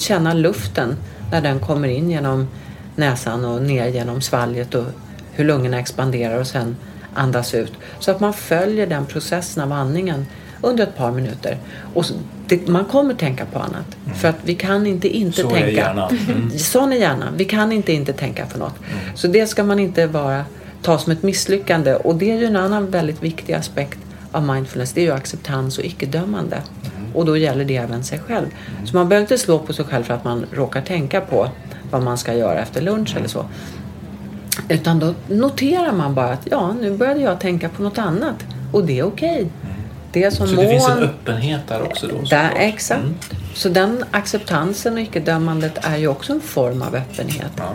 Känna 0.00 0.34
luften 0.34 0.96
när 1.30 1.40
den 1.40 1.60
kommer 1.60 1.88
in 1.88 2.10
genom 2.10 2.48
näsan 2.96 3.44
och 3.44 3.62
ner 3.62 3.86
genom 3.86 4.20
svalget 4.20 4.74
och 4.74 4.84
hur 5.32 5.44
lungorna 5.44 5.78
expanderar 5.78 6.40
och 6.40 6.46
sen 6.46 6.76
andas 7.14 7.54
ut. 7.54 7.72
Så 7.98 8.10
att 8.10 8.20
man 8.20 8.32
följer 8.32 8.86
den 8.86 9.06
processen 9.06 9.62
av 9.62 9.72
andningen 9.72 10.26
under 10.60 10.84
ett 10.84 10.96
par 10.96 11.12
minuter. 11.12 11.58
Och 11.94 12.04
det, 12.46 12.68
man 12.68 12.84
kommer 12.84 13.14
tänka 13.14 13.44
på 13.44 13.58
annat. 13.58 13.96
För 14.14 14.28
att 14.28 14.38
vi 14.44 14.54
kan 14.54 14.86
inte 14.86 15.08
inte 15.08 15.42
Så 15.42 15.48
är 15.48 15.54
tänka. 15.54 15.70
hjärnan. 15.70 16.18
Mm. 16.28 16.50
Sån 16.58 16.92
är 16.92 16.96
hjärnan. 16.96 17.34
Vi 17.36 17.44
kan 17.44 17.72
inte 17.72 17.92
inte 17.92 18.12
tänka 18.12 18.46
på 18.46 18.58
något. 18.58 18.74
Så 19.14 19.26
det 19.26 19.46
ska 19.46 19.64
man 19.64 19.78
inte 19.78 20.06
vara, 20.06 20.44
ta 20.82 20.98
som 20.98 21.12
ett 21.12 21.22
misslyckande. 21.22 21.94
Och 21.94 22.16
det 22.16 22.30
är 22.30 22.36
ju 22.36 22.44
en 22.44 22.56
annan 22.56 22.90
väldigt 22.90 23.22
viktig 23.22 23.52
aspekt 23.52 23.98
av 24.34 24.42
mindfulness. 24.42 24.92
Det 24.92 25.00
är 25.00 25.04
ju 25.04 25.12
acceptans 25.12 25.78
och 25.78 25.84
icke-dömande. 25.84 26.62
Och 27.14 27.24
då 27.24 27.36
gäller 27.36 27.64
det 27.64 27.76
även 27.76 28.04
sig 28.04 28.18
själv. 28.18 28.46
Så 28.84 28.96
man 28.96 29.08
behöver 29.08 29.22
inte 29.22 29.38
slå 29.38 29.58
på 29.58 29.72
sig 29.72 29.84
själv 29.84 30.04
för 30.04 30.14
att 30.14 30.24
man 30.24 30.46
råkar 30.52 30.80
tänka 30.80 31.20
på 31.20 31.48
vad 31.90 32.02
man 32.02 32.18
ska 32.18 32.34
göra 32.34 32.58
efter 32.58 32.82
lunch 32.82 33.16
eller 33.16 33.28
så. 33.28 33.46
Utan 34.68 34.98
då 34.98 35.14
noterar 35.28 35.92
man 35.92 36.14
bara 36.14 36.32
att 36.32 36.48
ja, 36.50 36.72
nu 36.72 36.96
började 36.96 37.20
jag 37.20 37.40
tänka 37.40 37.68
på 37.68 37.82
något 37.82 37.98
annat. 37.98 38.44
Och 38.72 38.84
det 38.84 38.98
är 38.98 39.02
okej. 39.06 39.50
Det 40.12 40.24
är 40.24 40.30
som 40.30 40.48
Så 40.48 40.56
det 40.56 40.68
finns 40.68 40.88
en 40.88 40.98
öppenhet 40.98 41.60
där 41.68 41.82
också 41.82 42.06
då? 42.06 42.14
där, 42.30 42.50
exakt. 42.56 43.00
Mm. 43.00 43.14
Så 43.54 43.68
den 43.68 44.04
acceptansen 44.10 44.94
och 44.94 45.00
icke-dömandet 45.00 45.78
är 45.82 45.96
ju 45.96 46.08
också 46.08 46.32
en 46.32 46.40
form 46.40 46.82
av 46.82 46.94
öppenhet. 46.94 47.52
Ja. 47.56 47.74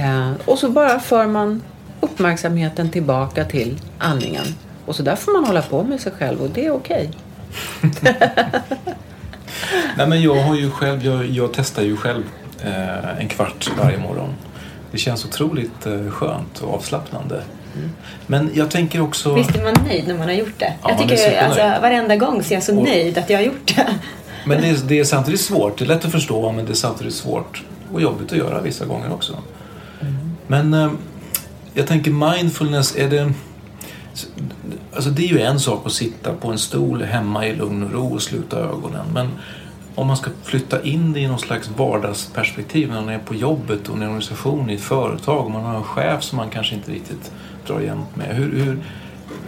Eh, 0.00 0.32
och 0.44 0.58
så 0.58 0.68
bara 0.68 1.00
för 1.00 1.26
man 1.26 1.62
uppmärksamheten 2.00 2.90
tillbaka 2.90 3.44
till 3.44 3.80
andningen. 3.98 4.46
Och 4.90 4.96
så 4.96 5.02
där 5.02 5.16
får 5.16 5.32
man 5.32 5.44
hålla 5.44 5.62
på 5.62 5.82
med 5.82 6.00
sig 6.00 6.12
själv 6.18 6.42
och 6.42 6.50
det 6.50 6.66
är 6.66 6.70
okej. 6.70 7.10
Nej, 9.96 10.06
men 10.06 10.22
jag, 10.22 10.34
har 10.34 10.54
ju 10.54 10.70
själv, 10.70 11.06
jag, 11.06 11.26
jag 11.26 11.50
testar 11.54 11.82
ju 11.82 11.96
själv 11.96 12.22
eh, 12.64 13.20
en 13.20 13.28
kvart 13.28 13.70
varje 13.78 13.98
morgon. 13.98 14.34
Det 14.92 14.98
känns 14.98 15.24
otroligt 15.24 15.86
eh, 15.86 16.10
skönt 16.10 16.58
och 16.60 16.74
avslappnande. 16.74 17.42
Men 18.26 18.50
jag 18.54 18.70
tänker 18.70 19.00
också... 19.00 19.34
Visst 19.34 19.56
är 19.56 19.64
man 19.64 19.74
nöjd 19.86 20.08
när 20.08 20.18
man 20.18 20.26
har 20.26 20.34
gjort 20.34 20.58
det? 20.58 20.72
Ja, 20.82 20.90
jag 20.90 20.98
tycker 20.98 21.42
alltså, 21.42 21.60
varenda 21.60 22.16
gång 22.16 22.42
så 22.42 22.52
är 22.52 22.56
jag 22.56 22.62
så 22.62 22.76
Och- 22.76 22.84
nöjd 22.84 23.18
att 23.18 23.30
jag 23.30 23.38
har 23.38 23.44
gjort 23.44 23.76
det. 23.76 23.86
Men 24.44 24.62
det 24.62 24.68
är, 24.68 24.76
det 24.84 24.98
är 24.98 25.04
samtidigt 25.04 25.40
svårt. 25.40 25.78
Det 25.78 25.84
är 25.84 25.86
lätt 25.86 26.04
att 26.04 26.12
förstå 26.12 26.52
men 26.52 26.64
det 26.66 26.72
är 26.72 26.74
samtidigt 26.74 27.14
svårt 27.14 27.62
och 27.92 28.00
jobbigt 28.00 28.32
att 28.32 28.38
göra 28.38 28.60
vissa 28.60 28.84
gånger 28.84 29.12
också. 29.12 29.38
Men 30.46 30.74
eh, 30.74 30.90
jag 31.74 31.86
tänker 31.86 32.10
mindfulness, 32.10 32.96
är 32.96 33.08
det... 33.08 33.32
Alltså 34.94 35.10
det 35.10 35.22
är 35.22 35.28
ju 35.28 35.40
en 35.40 35.60
sak 35.60 35.86
att 35.86 35.92
sitta 35.92 36.32
på 36.32 36.48
en 36.48 36.58
stol 36.58 37.02
hemma 37.02 37.46
i 37.46 37.56
lugn 37.56 37.82
och 37.82 37.92
ro 37.92 38.14
och 38.14 38.22
sluta 38.22 38.58
ögonen. 38.58 39.06
Men 39.14 39.28
om 39.94 40.06
man 40.06 40.16
ska 40.16 40.30
flytta 40.44 40.82
in 40.82 41.12
det 41.12 41.20
i 41.20 41.28
någon 41.28 41.38
slags 41.38 41.70
vardagsperspektiv 41.76 42.88
när 42.88 43.00
man 43.00 43.08
är 43.08 43.18
på 43.18 43.34
jobbet 43.34 43.88
och 43.88 43.98
i 43.98 44.00
en 44.00 44.02
organisation, 44.02 44.70
i 44.70 44.74
ett 44.74 44.80
företag 44.80 45.44
och 45.44 45.50
man 45.50 45.64
har 45.64 45.76
en 45.76 45.82
chef 45.82 46.22
som 46.22 46.36
man 46.36 46.50
kanske 46.50 46.74
inte 46.74 46.90
riktigt 46.90 47.32
drar 47.66 47.80
jämt 47.80 48.16
med. 48.16 48.36
Hur, 48.36 48.52
hur, 48.52 48.78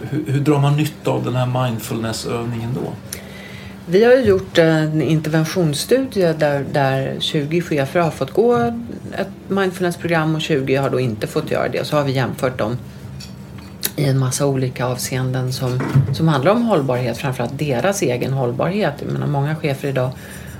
hur, 0.01 0.23
hur 0.27 0.39
drar 0.39 0.59
man 0.59 0.77
nytta 0.77 1.11
av 1.11 1.23
den 1.23 1.35
här 1.35 1.63
mindfulnessövningen 1.63 2.73
då? 2.73 2.93
Vi 3.85 4.03
har 4.03 4.13
gjort 4.13 4.57
en 4.57 5.01
interventionsstudie 5.01 6.33
där, 6.33 6.65
där 6.71 7.15
20 7.19 7.61
chefer 7.61 7.99
har 7.99 8.11
fått 8.11 8.31
gå 8.31 8.73
ett 9.17 9.27
mindfulnessprogram 9.47 10.35
och 10.35 10.41
20 10.41 10.75
har 10.75 10.89
då 10.89 10.99
inte 10.99 11.27
fått 11.27 11.51
göra 11.51 11.69
det. 11.69 11.85
Så 11.85 11.95
har 11.95 12.03
vi 12.03 12.11
jämfört 12.11 12.57
dem 12.57 12.77
i 13.95 14.05
en 14.05 14.17
massa 14.17 14.45
olika 14.45 14.85
avseenden 14.85 15.53
som, 15.53 15.79
som 16.13 16.27
handlar 16.27 16.51
om 16.51 16.61
hållbarhet, 16.61 17.17
framförallt 17.17 17.59
deras 17.59 18.01
egen 18.01 18.33
hållbarhet. 18.33 18.93
Jag 18.99 19.11
menar, 19.11 19.27
många 19.27 19.55
chefer 19.55 19.87
idag 19.87 20.11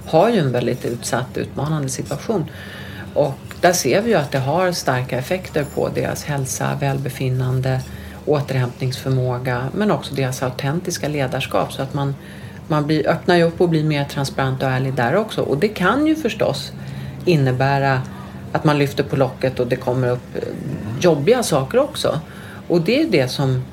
har 0.05 0.29
ju 0.29 0.39
en 0.39 0.51
väldigt 0.51 0.85
utsatt, 0.85 1.37
utmanande 1.37 1.89
situation. 1.89 2.45
Och 3.13 3.33
där 3.61 3.73
ser 3.73 4.01
vi 4.01 4.09
ju 4.09 4.15
att 4.15 4.31
det 4.31 4.39
har 4.39 4.71
starka 4.71 5.17
effekter 5.17 5.65
på 5.75 5.89
deras 5.89 6.23
hälsa, 6.23 6.77
välbefinnande, 6.79 7.81
återhämtningsförmåga 8.25 9.67
men 9.73 9.91
också 9.91 10.15
deras 10.15 10.43
autentiska 10.43 11.07
ledarskap 11.07 11.73
så 11.73 11.81
att 11.81 11.93
man, 11.93 12.15
man 12.67 12.87
blir, 12.87 13.07
öppnar 13.07 13.35
ju 13.35 13.43
upp 13.43 13.61
och 13.61 13.69
blir 13.69 13.83
mer 13.83 14.05
transparent 14.05 14.63
och 14.63 14.69
ärlig 14.69 14.93
där 14.93 15.15
också. 15.15 15.41
Och 15.41 15.57
det 15.57 15.67
kan 15.67 16.07
ju 16.07 16.15
förstås 16.15 16.71
innebära 17.25 18.01
att 18.51 18.63
man 18.63 18.77
lyfter 18.77 19.03
på 19.03 19.15
locket 19.15 19.59
och 19.59 19.67
det 19.67 19.75
kommer 19.75 20.09
upp 20.09 20.37
jobbiga 20.99 21.43
saker 21.43 21.79
också. 21.79 22.19
Och 22.67 22.81
det 22.81 23.01
är 23.01 23.05
det 23.05 23.27
som 23.27 23.63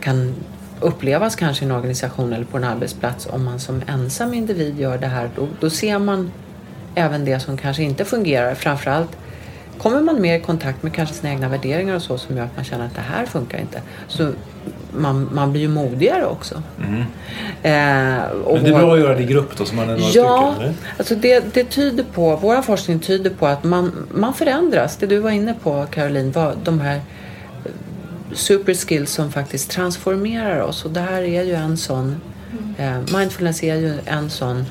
kan 0.00 0.34
upplevas 0.80 1.36
kanske 1.36 1.64
i 1.64 1.68
en 1.68 1.74
organisation 1.74 2.32
eller 2.32 2.44
på 2.44 2.56
en 2.56 2.64
arbetsplats 2.64 3.28
om 3.30 3.44
man 3.44 3.60
som 3.60 3.82
ensam 3.86 4.34
individ 4.34 4.80
gör 4.80 4.98
det 4.98 5.06
här. 5.06 5.30
Då, 5.36 5.48
då 5.60 5.70
ser 5.70 5.98
man 5.98 6.30
även 6.94 7.24
det 7.24 7.40
som 7.40 7.56
kanske 7.56 7.82
inte 7.82 8.04
fungerar. 8.04 8.54
Framförallt 8.54 9.16
kommer 9.78 10.00
man 10.00 10.20
mer 10.20 10.34
i 10.38 10.40
kontakt 10.40 10.82
med 10.82 10.94
kanske 10.94 11.14
sina 11.14 11.32
egna 11.32 11.48
värderingar 11.48 11.94
och 11.94 12.02
så 12.02 12.18
som 12.18 12.36
gör 12.36 12.44
att 12.44 12.56
man 12.56 12.64
känner 12.64 12.86
att 12.86 12.94
det 12.94 13.00
här 13.00 13.26
funkar 13.26 13.58
inte. 13.58 13.82
Så 14.08 14.32
man, 14.92 15.28
man 15.32 15.52
blir 15.52 15.62
ju 15.62 15.68
modigare 15.68 16.26
också. 16.26 16.62
Mm. 16.78 17.00
Eh, 17.00 17.04
Men 17.62 18.64
det 18.64 18.70
är 18.70 18.78
bra 18.78 18.94
att 18.94 19.00
göra 19.00 19.14
det 19.14 19.22
i 19.22 19.26
grupp 19.26 19.56
då, 19.56 19.64
så 19.64 19.74
man 19.74 19.90
är 19.90 19.96
några 19.96 20.10
Ja, 20.14 20.54
stycken? 20.54 20.74
Alltså 20.98 21.14
det, 21.14 21.54
det 21.54 21.64
tyder 21.64 22.04
på, 22.04 22.36
vår 22.36 22.62
forskning 22.62 22.98
tyder 22.98 23.30
på 23.30 23.46
att 23.46 23.64
man, 23.64 23.92
man 24.14 24.34
förändras. 24.34 24.96
Det 24.96 25.06
du 25.06 25.18
var 25.18 25.30
inne 25.30 25.54
på 25.62 25.86
Caroline, 25.90 26.32
var 26.32 26.54
de 26.64 26.80
här 26.80 27.00
super 28.38 28.74
skills 28.74 29.10
som 29.10 29.32
faktiskt 29.32 29.70
transformerar 29.70 30.60
oss. 30.60 30.84
Och 30.84 30.90
det 30.90 31.00
här 31.00 31.22
är 31.22 31.42
ju 31.42 31.54
en 31.54 31.76
sån, 31.76 32.20
eh, 32.78 32.98
mindfulness 33.18 33.62
är 33.62 33.74
ju 33.74 33.98
en 34.04 34.30
sån, 34.30 34.64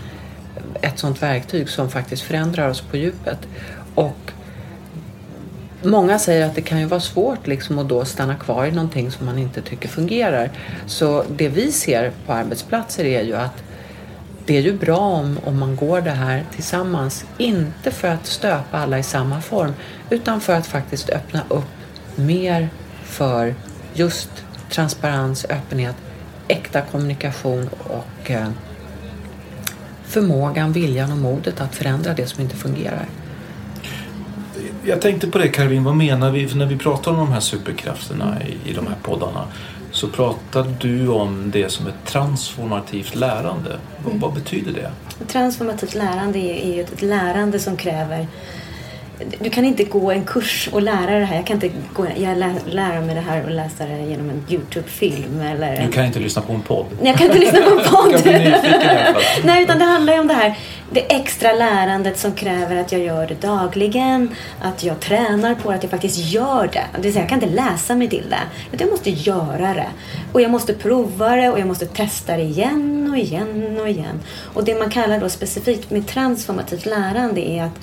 ett 0.81 1.00
sånt 1.00 1.21
verktyg 1.21 1.69
som 1.69 1.89
faktiskt 1.89 2.24
förändrar 2.24 2.69
oss 2.69 2.81
på 2.81 2.97
djupet. 2.97 3.39
Och 3.95 4.31
Många 5.81 6.19
säger 6.19 6.45
att 6.45 6.55
det 6.55 6.62
kan 6.62 6.79
ju 6.79 6.86
vara 6.86 7.00
svårt 7.00 7.47
liksom 7.47 7.79
att 7.79 7.89
då 7.89 8.05
stanna 8.05 8.36
kvar 8.36 8.65
i 8.65 8.71
någonting 8.71 9.12
som 9.12 9.25
man 9.25 9.38
inte 9.38 9.62
tycker 9.62 9.89
fungerar. 9.89 10.51
Så 10.86 11.24
det 11.29 11.50
vi 11.50 11.71
ser 11.71 12.12
på 12.25 12.33
arbetsplatser 12.33 13.05
är 13.05 13.24
ju 13.24 13.36
att 13.36 13.63
det 14.45 14.57
är 14.57 14.62
ju 14.62 14.74
bra 14.74 14.97
om, 14.97 15.39
om 15.45 15.59
man 15.59 15.75
går 15.75 16.01
det 16.01 16.12
här 16.12 16.45
tillsammans. 16.55 17.25
Inte 17.38 17.91
för 17.91 18.07
att 18.07 18.25
stöpa 18.25 18.77
alla 18.77 19.00
i 19.00 19.03
samma 19.03 19.41
form 19.41 19.74
utan 20.09 20.41
för 20.41 20.53
att 20.53 20.67
faktiskt 20.67 21.09
öppna 21.09 21.43
upp 21.50 21.65
mer 22.15 22.69
för 23.07 23.55
just 23.93 24.29
transparens, 24.69 25.45
öppenhet, 25.49 25.95
äkta 26.47 26.81
kommunikation 26.81 27.69
och 27.83 28.31
eh, 28.31 28.49
förmågan, 30.03 30.72
viljan 30.72 31.11
och 31.11 31.17
modet 31.17 31.61
att 31.61 31.75
förändra 31.75 32.13
det 32.13 32.27
som 32.27 32.43
inte 32.43 32.55
fungerar. 32.55 33.05
Jag 34.83 35.01
tänkte 35.01 35.27
på 35.27 35.37
det 35.37 35.48
Caroline, 35.48 35.83
vad 35.83 35.96
menar 35.96 36.31
vi? 36.31 36.48
För 36.48 36.57
när 36.57 36.65
vi 36.65 36.77
pratar 36.77 37.11
om 37.11 37.17
de 37.17 37.31
här 37.31 37.39
superkrafterna 37.39 38.37
i, 38.43 38.70
i 38.70 38.74
de 38.74 38.87
här 38.87 38.96
poddarna 39.03 39.48
så 39.91 40.07
pratar 40.07 40.74
du 40.79 41.07
om 41.07 41.51
det 41.51 41.72
som 41.72 41.87
ett 41.87 42.05
transformativt 42.05 43.15
lärande. 43.15 43.77
Vad, 44.05 44.13
vad 44.13 44.33
betyder 44.33 44.74
det? 44.74 44.91
Transformativt 45.27 45.96
lärande 45.96 46.39
är 46.39 46.55
är 46.55 46.75
ju 46.75 46.81
ett 46.81 47.01
lärande 47.01 47.59
som 47.59 47.77
kräver 47.77 48.27
du 49.40 49.50
kan 49.50 49.66
inte 49.66 49.84
gå 49.84 50.12
en 50.12 50.25
kurs 50.25 50.70
och 50.72 50.82
lära 50.82 51.20
det 51.20 51.25
här. 51.25 51.36
Jag 51.36 51.46
kan 51.46 51.56
inte 51.56 51.70
gå, 51.94 52.08
jag 52.18 52.38
lä, 52.38 52.56
lära 52.66 53.01
mig 53.01 53.16
det 53.16 53.22
här 53.22 53.44
och 53.44 53.51
läsa 53.51 53.86
det 53.86 54.10
genom 54.10 54.30
en 54.30 54.44
Youtube-film 54.50 55.42
eller... 55.42 55.82
Du 55.86 55.92
kan 55.92 56.06
inte 56.06 56.20
lyssna 56.20 56.42
på 56.42 56.53
en 56.53 56.62
podd. 56.62 56.86
Nej, 57.01 57.08
jag 57.10 57.18
kan 57.18 57.27
inte 57.27 57.40
lyssna 57.40 57.60
på 57.60 57.70
en 57.70 57.84
podd. 57.92 58.22
Nej, 59.44 59.64
utan 59.64 59.80
det 59.80 59.86
handlar 59.86 60.14
ju 60.14 60.20
om 60.20 60.27
det 60.27 60.34
här 60.34 60.58
det 60.98 61.16
extra 61.16 61.53
lärandet 61.53 62.18
som 62.18 62.31
kräver 62.31 62.75
att 62.75 62.92
jag 62.92 63.01
gör 63.01 63.27
det 63.27 63.42
dagligen, 63.42 64.29
att 64.62 64.83
jag 64.83 65.00
tränar 65.00 65.55
på 65.55 65.70
det, 65.70 65.75
att 65.75 65.83
jag 65.83 65.92
faktiskt 65.92 66.18
gör 66.18 66.70
det. 66.74 66.86
Det 66.96 67.01
vill 67.01 67.14
säga, 67.14 67.24
jag 67.24 67.29
kan 67.29 67.44
inte 67.44 67.55
läsa 67.55 67.96
mig 67.96 68.10
till 68.10 68.29
det, 68.29 68.40
utan 68.72 68.88
jag 68.88 68.92
måste 68.92 69.10
göra 69.10 69.74
det. 69.74 69.90
Och 70.33 70.42
jag 70.42 70.51
måste 70.51 70.74
prova 70.74 71.36
det 71.36 71.50
och 71.50 71.60
jag 71.60 71.68
måste 71.68 71.86
testa 71.86 72.38
det 72.38 72.44
igen 72.44 73.10
och 73.12 73.18
igen 73.18 73.79
och 73.81 73.90
igen. 73.90 74.20
Och 74.53 74.64
det 74.64 74.79
man 74.79 74.90
kallar 74.90 75.20
då 75.20 75.29
specifikt 75.29 75.92
med 75.92 76.07
transformativt 76.07 76.86
lärande 76.86 77.50
är 77.50 77.64
att 77.64 77.79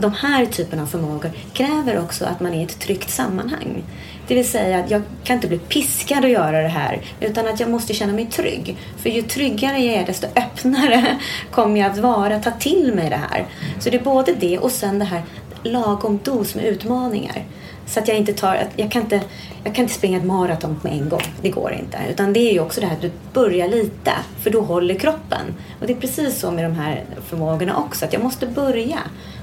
de 0.00 0.12
här 0.12 0.46
typerna 0.46 0.82
av 0.82 0.86
förmågor 0.86 1.30
kräver 1.52 1.98
också 1.98 2.24
att 2.24 2.40
man 2.40 2.54
är 2.54 2.60
i 2.60 2.64
ett 2.64 2.78
tryggt 2.78 3.10
sammanhang. 3.10 3.84
Det 4.28 4.34
vill 4.34 4.48
säga 4.48 4.78
att 4.78 4.90
jag 4.90 5.02
kan 5.24 5.36
inte 5.36 5.48
bli 5.48 5.58
piskad 5.58 6.24
att 6.24 6.30
göra 6.30 6.62
det 6.62 6.68
här 6.68 7.00
utan 7.20 7.48
att 7.48 7.60
jag 7.60 7.70
måste 7.70 7.94
känna 7.94 8.12
mig 8.12 8.26
trygg. 8.26 8.76
För 8.96 9.10
ju 9.10 9.22
tryggare 9.22 9.78
jag 9.78 9.94
är 9.94 10.06
desto 10.06 10.26
öppnare 10.26 11.18
kommer 11.50 11.80
jag 11.80 11.90
att 11.90 11.98
vara, 11.98 12.38
ta 12.38 12.50
till 12.50 12.92
mig 12.94 13.10
det 13.10 13.20
här. 13.30 13.46
Så 13.80 13.90
det 13.90 13.96
är 13.96 14.04
både 14.04 14.32
det 14.32 14.58
och 14.58 14.70
sen 14.70 14.98
det 14.98 15.04
här 15.04 15.22
lagom 15.62 16.20
dos 16.24 16.54
med 16.54 16.64
utmaningar. 16.64 17.44
Så 17.86 18.00
att 18.00 18.08
jag 18.08 18.16
inte 18.16 18.32
tar, 18.32 18.68
jag 18.76 18.90
kan 18.90 19.02
inte, 19.02 19.20
jag 19.64 19.74
kan 19.74 19.82
inte 19.82 19.94
springa 19.94 20.18
ett 20.18 20.24
maraton 20.24 20.80
med 20.82 20.92
en 20.92 21.08
gång. 21.08 21.22
Det 21.42 21.50
går 21.50 21.72
inte. 21.72 21.98
Utan 22.10 22.32
det 22.32 22.40
är 22.40 22.52
ju 22.52 22.60
också 22.60 22.80
det 22.80 22.86
här 22.86 22.94
att 22.94 23.02
du 23.02 23.10
börjar 23.32 23.68
lite. 23.68 24.12
För 24.42 24.50
då 24.50 24.60
håller 24.60 24.94
kroppen. 24.94 25.54
Och 25.80 25.86
det 25.86 25.92
är 25.92 25.96
precis 25.96 26.40
så 26.40 26.50
med 26.50 26.64
de 26.64 26.74
här 26.74 27.04
förmågorna 27.28 27.76
också. 27.76 28.04
Att 28.04 28.12
jag 28.12 28.22
måste 28.22 28.46
börja. 28.46 28.98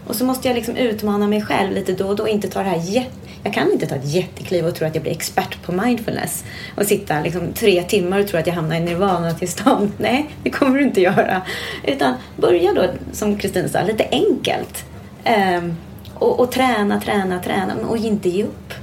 Och 0.08 0.15
så 0.15 0.26
måste 0.26 0.48
jag 0.48 0.56
liksom 0.56 0.76
utmana 0.76 1.28
mig 1.28 1.41
själv 1.41 1.72
lite 1.72 1.93
då 1.93 2.08
och 2.08 2.15
då. 2.15 2.28
Inte 2.28 2.48
ta 2.48 2.63
det 2.63 2.69
här 2.69 2.82
jätte... 2.82 3.22
Jag 3.43 3.53
kan 3.53 3.71
inte 3.71 3.88
ta 3.88 3.95
ett 3.95 4.13
jättekliv 4.13 4.65
och 4.65 4.75
tro 4.75 4.88
att 4.88 4.95
jag 4.95 5.01
blir 5.01 5.12
expert 5.12 5.62
på 5.63 5.71
mindfulness. 5.71 6.45
Och 6.75 6.86
sitta 6.86 7.21
liksom 7.21 7.53
tre 7.53 7.84
timmar 7.84 8.19
och 8.19 8.27
tro 8.27 8.39
att 8.39 8.47
jag 8.47 8.53
hamnar 8.53 8.75
i 8.75 8.79
nirvana-tillstånd. 8.79 9.91
Nej, 9.97 10.29
det 10.43 10.49
kommer 10.49 10.77
du 10.77 10.84
inte 10.84 11.01
göra. 11.01 11.41
Utan 11.84 12.13
börja 12.38 12.73
då, 12.73 12.86
som 13.12 13.38
Kristin 13.38 13.69
sa, 13.69 13.84
lite 13.84 14.08
enkelt. 14.12 14.86
Ehm, 15.23 15.75
och, 16.13 16.39
och 16.39 16.51
träna, 16.51 17.01
träna, 17.01 17.39
träna 17.39 17.73
och 17.88 17.97
inte 17.97 18.29
ge 18.29 18.43
upp. 18.43 18.73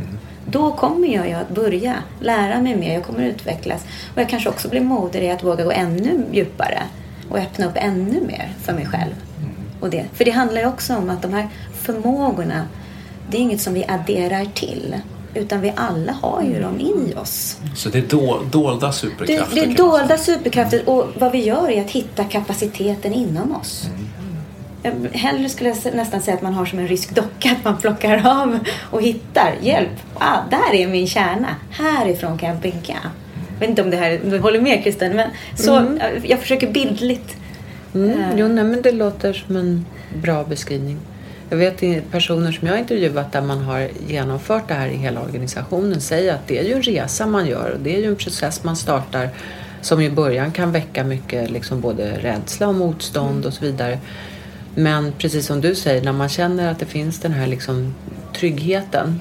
Då 0.47 0.73
kommer 0.73 1.09
jag 1.09 1.33
att 1.33 1.49
börja 1.49 1.95
lära 2.21 2.61
mig 2.61 2.77
mer, 2.77 2.95
jag 2.95 3.05
kommer 3.05 3.25
utvecklas. 3.25 3.85
Och 4.15 4.21
jag 4.21 4.29
kanske 4.29 4.49
också 4.49 4.69
blir 4.69 4.81
modig 4.81 5.23
i 5.23 5.31
att 5.31 5.45
våga 5.45 5.65
gå 5.65 5.71
ännu 5.71 6.25
djupare 6.33 6.83
och 7.31 7.39
öppna 7.39 7.67
upp 7.67 7.77
ännu 7.77 8.21
mer 8.27 8.53
för 8.63 8.73
mig 8.73 8.87
själv. 8.87 9.15
Och 9.81 9.91
det. 9.91 10.05
För 10.13 10.25
det 10.25 10.31
handlar 10.31 10.61
ju 10.61 10.67
också 10.67 10.97
om 10.97 11.11
att 11.11 11.23
de 11.23 11.33
här 11.33 11.49
förmågorna, 11.73 12.67
det 13.31 13.37
är 13.37 13.41
inget 13.41 13.61
som 13.61 13.75
vi 13.75 13.85
adderar 13.89 14.45
till. 14.55 14.97
Utan 15.35 15.61
vi 15.61 15.73
alla 15.77 16.13
har 16.13 16.43
ju 16.43 16.63
dem 16.63 16.81
i 16.81 17.15
oss. 17.15 17.59
Så 17.77 17.89
det 17.89 17.99
är 17.99 18.03
do, 18.03 18.39
dolda 18.51 18.87
Det, 18.87 18.93
superkrafter? 18.93 19.55
det 19.55 19.61
är 19.61 19.65
kan 19.75 19.87
man 19.87 19.99
dolda 19.99 20.19
superkrafter 20.19 20.89
och 20.89 21.07
vad 21.19 21.33
vi 21.33 21.45
gör 21.45 21.71
är 21.71 21.81
att 21.81 21.91
hitta 21.91 22.25
kapaciteten 22.25 23.13
inom 23.13 23.57
oss. 23.57 23.89
Jag 24.83 24.93
Hellre 25.13 25.49
skulle 25.49 25.69
jag 25.85 25.95
nästan 25.95 26.21
säga 26.23 26.35
att 26.37 26.43
man 26.43 26.55
har 26.55 26.67
som 26.67 26.79
en 26.79 26.89
rysk 26.89 27.15
docka, 27.15 27.51
att 27.51 27.65
man 27.65 27.77
plockar 27.77 28.27
av 28.43 28.59
och 28.91 29.03
hittar 29.03 29.55
hjälp. 29.63 29.91
Ah, 30.19 30.39
där 30.51 30.75
är 30.75 30.89
min 30.89 31.07
kärna. 31.07 31.49
Härifrån 31.71 32.39
kan 32.39 32.49
jag 32.49 32.59
bygga. 32.59 32.97
Jag 33.53 33.61
vet 33.61 33.69
inte 33.69 33.83
om 33.83 33.91
det 33.91 33.97
här, 33.97 34.21
du 34.25 34.39
håller 34.39 34.61
med 34.61 34.85
Kristin, 34.85 35.17
men 35.17 35.31
så, 35.57 35.71
jag, 35.71 36.27
jag 36.27 36.39
försöker 36.41 36.73
bildligt. 36.73 37.37
Mm, 37.95 38.11
Eh. 38.11 38.27
jo, 38.37 38.49
nej, 38.49 38.65
men 38.65 38.83
det 38.83 38.93
låter 38.93 39.33
som 39.33 39.57
en 39.57 39.87
bra 40.23 40.45
beskrivning. 40.45 40.99
Jag 41.51 41.57
vet 41.57 42.11
personer 42.11 42.53
som 42.53 42.69
jag 42.69 42.79
intervjuat 42.79 43.33
där 43.33 43.41
man 43.43 43.59
har 43.59 43.89
genomfört 44.07 44.69
det 44.69 44.75
här 44.75 44.89
i 44.89 44.97
hela 44.97 45.21
organisationen 45.23 46.01
säger 46.01 46.35
att 46.35 46.47
det 46.47 46.59
är 46.59 46.65
ju 46.65 46.73
en 46.73 46.83
resa 46.83 47.27
man 47.27 47.47
gör 47.47 47.71
och 47.71 47.81
det 47.81 47.97
är 47.97 47.99
ju 47.99 48.07
en 48.07 48.17
process 48.17 48.65
man 48.65 48.77
startar 48.77 49.31
som 49.81 50.01
i 50.01 50.11
början 50.11 50.53
kan 50.53 50.73
väcka 50.73 51.05
mycket 51.05 51.51
liksom 51.51 51.81
både 51.81 52.19
rädsla 52.19 52.69
och 52.69 52.75
motstånd 52.75 53.47
och 53.47 53.55
så 53.55 53.65
vidare. 53.65 53.99
Men 54.75 55.13
precis 55.13 55.47
som 55.47 55.61
du 55.61 55.75
säger, 55.75 56.05
när 56.05 56.13
man 56.13 56.29
känner 56.29 56.71
att 56.71 56.79
det 56.79 56.87
finns 56.87 57.21
den 57.21 57.33
här 57.33 57.47
liksom 57.47 57.95
tryggheten 58.35 59.21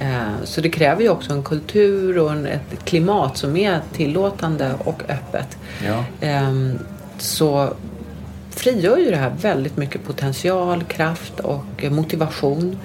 eh, 0.00 0.44
så 0.44 0.60
det 0.60 0.70
kräver 0.70 1.02
ju 1.02 1.08
också 1.08 1.32
en 1.32 1.42
kultur 1.42 2.18
och 2.18 2.32
en, 2.32 2.46
ett 2.46 2.84
klimat 2.84 3.36
som 3.36 3.56
är 3.56 3.80
tillåtande 3.92 4.74
och 4.84 5.02
öppet. 5.08 5.58
Ja. 5.86 6.04
Ehm, 6.20 6.78
så 7.18 7.74
frigör 8.62 8.96
ju 8.96 9.10
det 9.10 9.16
här 9.16 9.32
väldigt 9.40 9.76
mycket 9.76 10.04
potential, 10.04 10.84
kraft 10.84 11.40
och 11.40 11.84
motivation. 11.90 12.78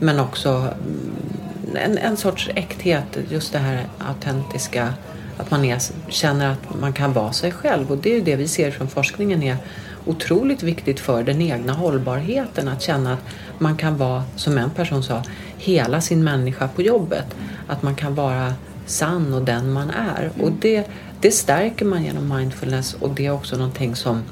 Men 0.00 0.20
också 0.20 0.48
mm, 0.50 1.76
en, 1.84 1.98
en 1.98 2.16
sorts 2.16 2.50
äkthet, 2.54 3.18
just 3.30 3.52
det 3.52 3.58
här 3.58 3.86
autentiska, 3.98 4.94
att 5.36 5.50
man 5.50 5.64
är, 5.64 5.78
känner 6.08 6.52
att 6.52 6.80
man 6.80 6.92
kan 6.92 7.12
vara 7.12 7.32
sig 7.32 7.52
själv. 7.52 7.90
Och 7.90 7.98
det 7.98 8.10
är 8.10 8.14
ju 8.14 8.20
det 8.20 8.36
vi 8.36 8.48
ser 8.48 8.70
från 8.70 8.88
forskningen 8.88 9.42
är 9.42 9.56
otroligt 10.06 10.62
viktigt 10.62 11.00
för 11.00 11.22
den 11.22 11.42
egna 11.42 11.72
hållbarheten. 11.72 12.68
Att 12.68 12.82
känna 12.82 13.12
att 13.12 13.24
man 13.58 13.76
kan 13.76 13.96
vara, 13.96 14.24
som 14.36 14.58
en 14.58 14.70
person 14.70 15.02
sa, 15.02 15.22
hela 15.58 16.00
sin 16.00 16.24
människa 16.24 16.68
på 16.68 16.82
jobbet. 16.82 17.26
Att 17.66 17.82
man 17.82 17.94
kan 17.94 18.14
vara 18.14 18.54
sann 18.86 19.34
och 19.34 19.42
den 19.42 19.72
man 19.72 19.90
är. 19.90 20.30
Och 20.42 20.52
det, 20.52 20.86
det 21.20 21.30
stärker 21.30 21.84
man 21.84 22.04
genom 22.04 22.36
mindfulness 22.36 22.94
och 22.94 23.10
det 23.10 23.26
är 23.26 23.30
också 23.30 23.56
någonting 23.56 23.96
som 23.96 24.22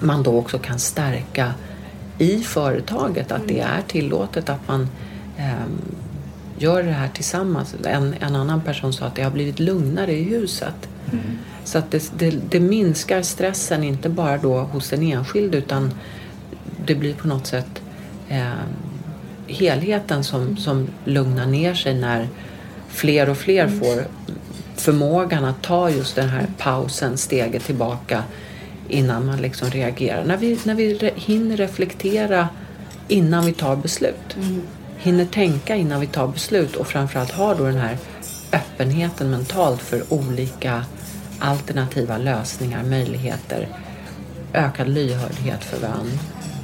man 0.00 0.22
då 0.22 0.38
också 0.38 0.58
kan 0.58 0.78
stärka 0.78 1.54
i 2.18 2.38
företaget. 2.38 3.32
Att 3.32 3.48
det 3.48 3.60
är 3.60 3.82
tillåtet 3.88 4.48
att 4.48 4.68
man 4.68 4.88
eh, 5.38 5.66
gör 6.58 6.82
det 6.82 6.92
här 6.92 7.08
tillsammans. 7.08 7.74
En, 7.84 8.14
en 8.20 8.36
annan 8.36 8.60
person 8.60 8.92
sa 8.92 9.06
att 9.06 9.14
det 9.14 9.22
har 9.22 9.30
blivit 9.30 9.60
lugnare 9.60 10.12
i 10.12 10.22
huset. 10.22 10.88
Mm. 11.12 11.38
Så 11.64 11.78
att 11.78 11.90
det, 11.90 12.12
det, 12.18 12.30
det, 12.50 12.60
minskar 12.60 13.22
stressen, 13.22 13.84
inte 13.84 14.08
bara 14.08 14.38
då 14.38 14.58
hos 14.58 14.90
den 14.90 15.02
enskilde 15.02 15.58
utan 15.58 15.94
det 16.86 16.94
blir 16.94 17.14
på 17.14 17.28
något 17.28 17.46
sätt 17.46 17.82
eh, 18.28 18.52
helheten 19.46 20.24
som, 20.24 20.56
som 20.56 20.88
lugnar 21.04 21.46
ner 21.46 21.74
sig 21.74 21.94
när 21.94 22.28
fler 22.88 23.28
och 23.28 23.36
fler 23.36 23.64
mm. 23.64 23.80
får 23.80 24.06
förmågan 24.76 25.44
att 25.44 25.62
ta 25.62 25.90
just 25.90 26.16
den 26.16 26.28
här 26.28 26.46
pausen, 26.58 27.16
steget 27.16 27.64
tillbaka 27.64 28.24
innan 28.90 29.26
man 29.26 29.42
liksom 29.42 29.70
reagerar. 29.70 30.24
När 30.24 30.36
vi, 30.36 30.58
när 30.64 30.74
vi 30.74 31.12
hinner 31.16 31.56
reflektera 31.56 32.48
innan 33.08 33.46
vi 33.46 33.52
tar 33.52 33.76
beslut. 33.76 34.36
Mm. 34.36 34.62
Hinner 34.98 35.24
tänka 35.24 35.76
innan 35.76 36.00
vi 36.00 36.06
tar 36.06 36.28
beslut 36.28 36.76
och 36.76 36.86
framförallt 36.86 37.30
har 37.30 37.54
då 37.54 37.64
den 37.64 37.76
här 37.76 37.98
öppenheten 38.52 39.30
mentalt 39.30 39.82
för 39.82 40.12
olika 40.12 40.84
alternativa 41.38 42.18
lösningar, 42.18 42.82
möjligheter, 42.82 43.68
ökad 44.52 44.88
lyhördhet 44.88 45.64
för 45.64 45.78
varandra, 45.78 46.18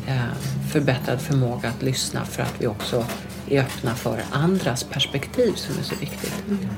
eh, 0.07 0.69
förbättrad 0.73 1.21
förmåga 1.21 1.69
att 1.69 1.83
lyssna 1.83 2.25
för 2.25 2.43
att 2.43 2.55
vi 2.59 2.67
också 2.67 3.07
är 3.49 3.61
öppna 3.61 3.95
för 3.95 4.23
andras 4.31 4.85
perspektiv 4.85 5.53
som 5.53 5.79
är 5.79 5.83
så 5.83 5.95
viktigt. 5.95 6.43
Mm. 6.49 6.69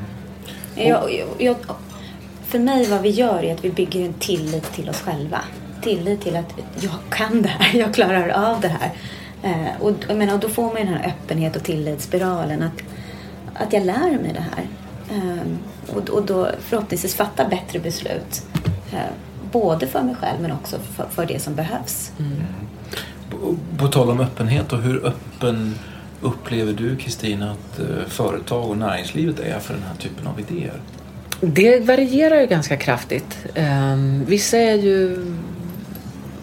Jag, 0.74 1.24
jag, 1.38 1.56
för 2.48 2.58
mig 2.58 2.86
vad 2.86 3.02
vi 3.02 3.10
gör 3.10 3.44
är 3.44 3.54
att 3.54 3.64
vi 3.64 3.70
bygger 3.70 4.04
en 4.04 4.12
tillit 4.12 4.72
till 4.72 4.90
oss 4.90 5.00
själva. 5.00 5.40
Tillit 5.82 6.20
till 6.20 6.36
att 6.36 6.54
jag 6.80 6.94
kan 7.10 7.42
det 7.42 7.48
här, 7.48 7.78
jag 7.78 7.94
klarar 7.94 8.28
av 8.28 8.60
det 8.60 8.68
här. 8.68 8.92
Eh, 9.42 9.82
och, 9.82 9.92
jag 10.08 10.16
menar, 10.16 10.38
då 10.38 10.48
får 10.48 10.62
man 10.62 10.74
den 10.74 10.88
här 10.88 11.06
öppenhet 11.06 11.56
och 11.56 11.62
tillitsspiralen. 11.62 12.62
Att, 12.62 12.82
att 13.54 13.72
jag 13.72 13.86
lär 13.86 14.10
mig 14.10 14.32
det 14.32 14.44
här. 14.56 14.66
Eh, 15.10 15.96
och, 15.96 16.08
och 16.08 16.26
då 16.26 16.48
förhoppningsvis 16.60 17.14
fatta 17.14 17.48
bättre 17.48 17.78
beslut. 17.78 18.46
Eh, 18.92 18.98
både 19.52 19.86
för 19.86 20.02
mig 20.02 20.14
själv 20.14 20.40
men 20.40 20.52
också 20.52 20.78
för, 20.78 21.06
för 21.10 21.26
det 21.26 21.42
som 21.42 21.54
behövs. 21.54 22.12
Mm. 22.18 22.32
På, 23.30 23.56
på 23.78 23.88
tal 23.88 24.10
om 24.10 24.20
öppenhet 24.20 24.72
och 24.72 24.78
hur 24.78 25.06
öppen 25.06 25.74
upplever 26.20 26.72
du 26.72 26.96
Kristina 26.96 27.50
att 27.50 27.78
eh, 27.78 28.06
företag 28.08 28.70
och 28.70 28.78
näringslivet 28.78 29.40
är 29.40 29.58
för 29.58 29.74
den 29.74 29.82
här 29.82 29.94
typen 29.94 30.26
av 30.26 30.40
idéer? 30.40 30.80
Det 31.40 31.80
varierar 31.80 32.40
ju 32.40 32.46
ganska 32.46 32.76
kraftigt. 32.76 33.46
Ehm, 33.54 34.24
vissa 34.24 34.58
är 34.58 34.74
ju, 34.74 35.26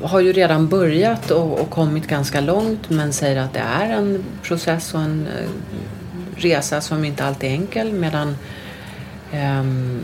har 0.01 0.19
ju 0.19 0.33
redan 0.33 0.67
börjat 0.67 1.31
och, 1.31 1.59
och, 1.59 1.69
kommit 1.69 2.07
ganska 2.07 2.41
långt 2.41 2.89
men 2.89 3.13
säger 3.13 3.41
att 3.41 3.53
det 3.53 3.59
är 3.59 3.89
en 3.89 4.23
process 4.43 4.93
och 4.93 5.01
en 5.01 5.27
eh, 5.27 5.49
resa 6.35 6.81
som 6.81 7.05
inte 7.05 7.25
alltid 7.25 7.49
är 7.49 7.53
enkel 7.53 7.93
medan 7.93 8.37
um, 9.33 10.01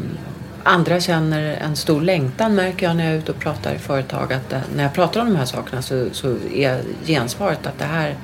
andra 0.64 1.00
känner 1.00 1.42
en 1.42 1.76
stor 1.76 2.02
längtan 2.02 2.56
märker 2.56 2.86
jag 2.86 2.96
när 2.96 3.04
jag 3.04 3.14
är 3.14 3.18
ute 3.18 3.32
och 3.32 3.40
pratar 3.40 3.74
i 3.74 3.78
företag 3.78 4.34
att 4.34 4.54
eh, 4.54 4.60
när 4.76 4.84
jag 4.84 4.94
pratar 4.94 5.22
om 5.22 5.28
de 5.28 5.36
här 5.36 5.46
sakerna 5.46 5.82
så, 5.82 6.08
så 6.12 6.36
är 6.54 6.82
gensvaret 7.06 7.68
att 7.68 7.80
det 7.80 7.86
här 7.86 8.16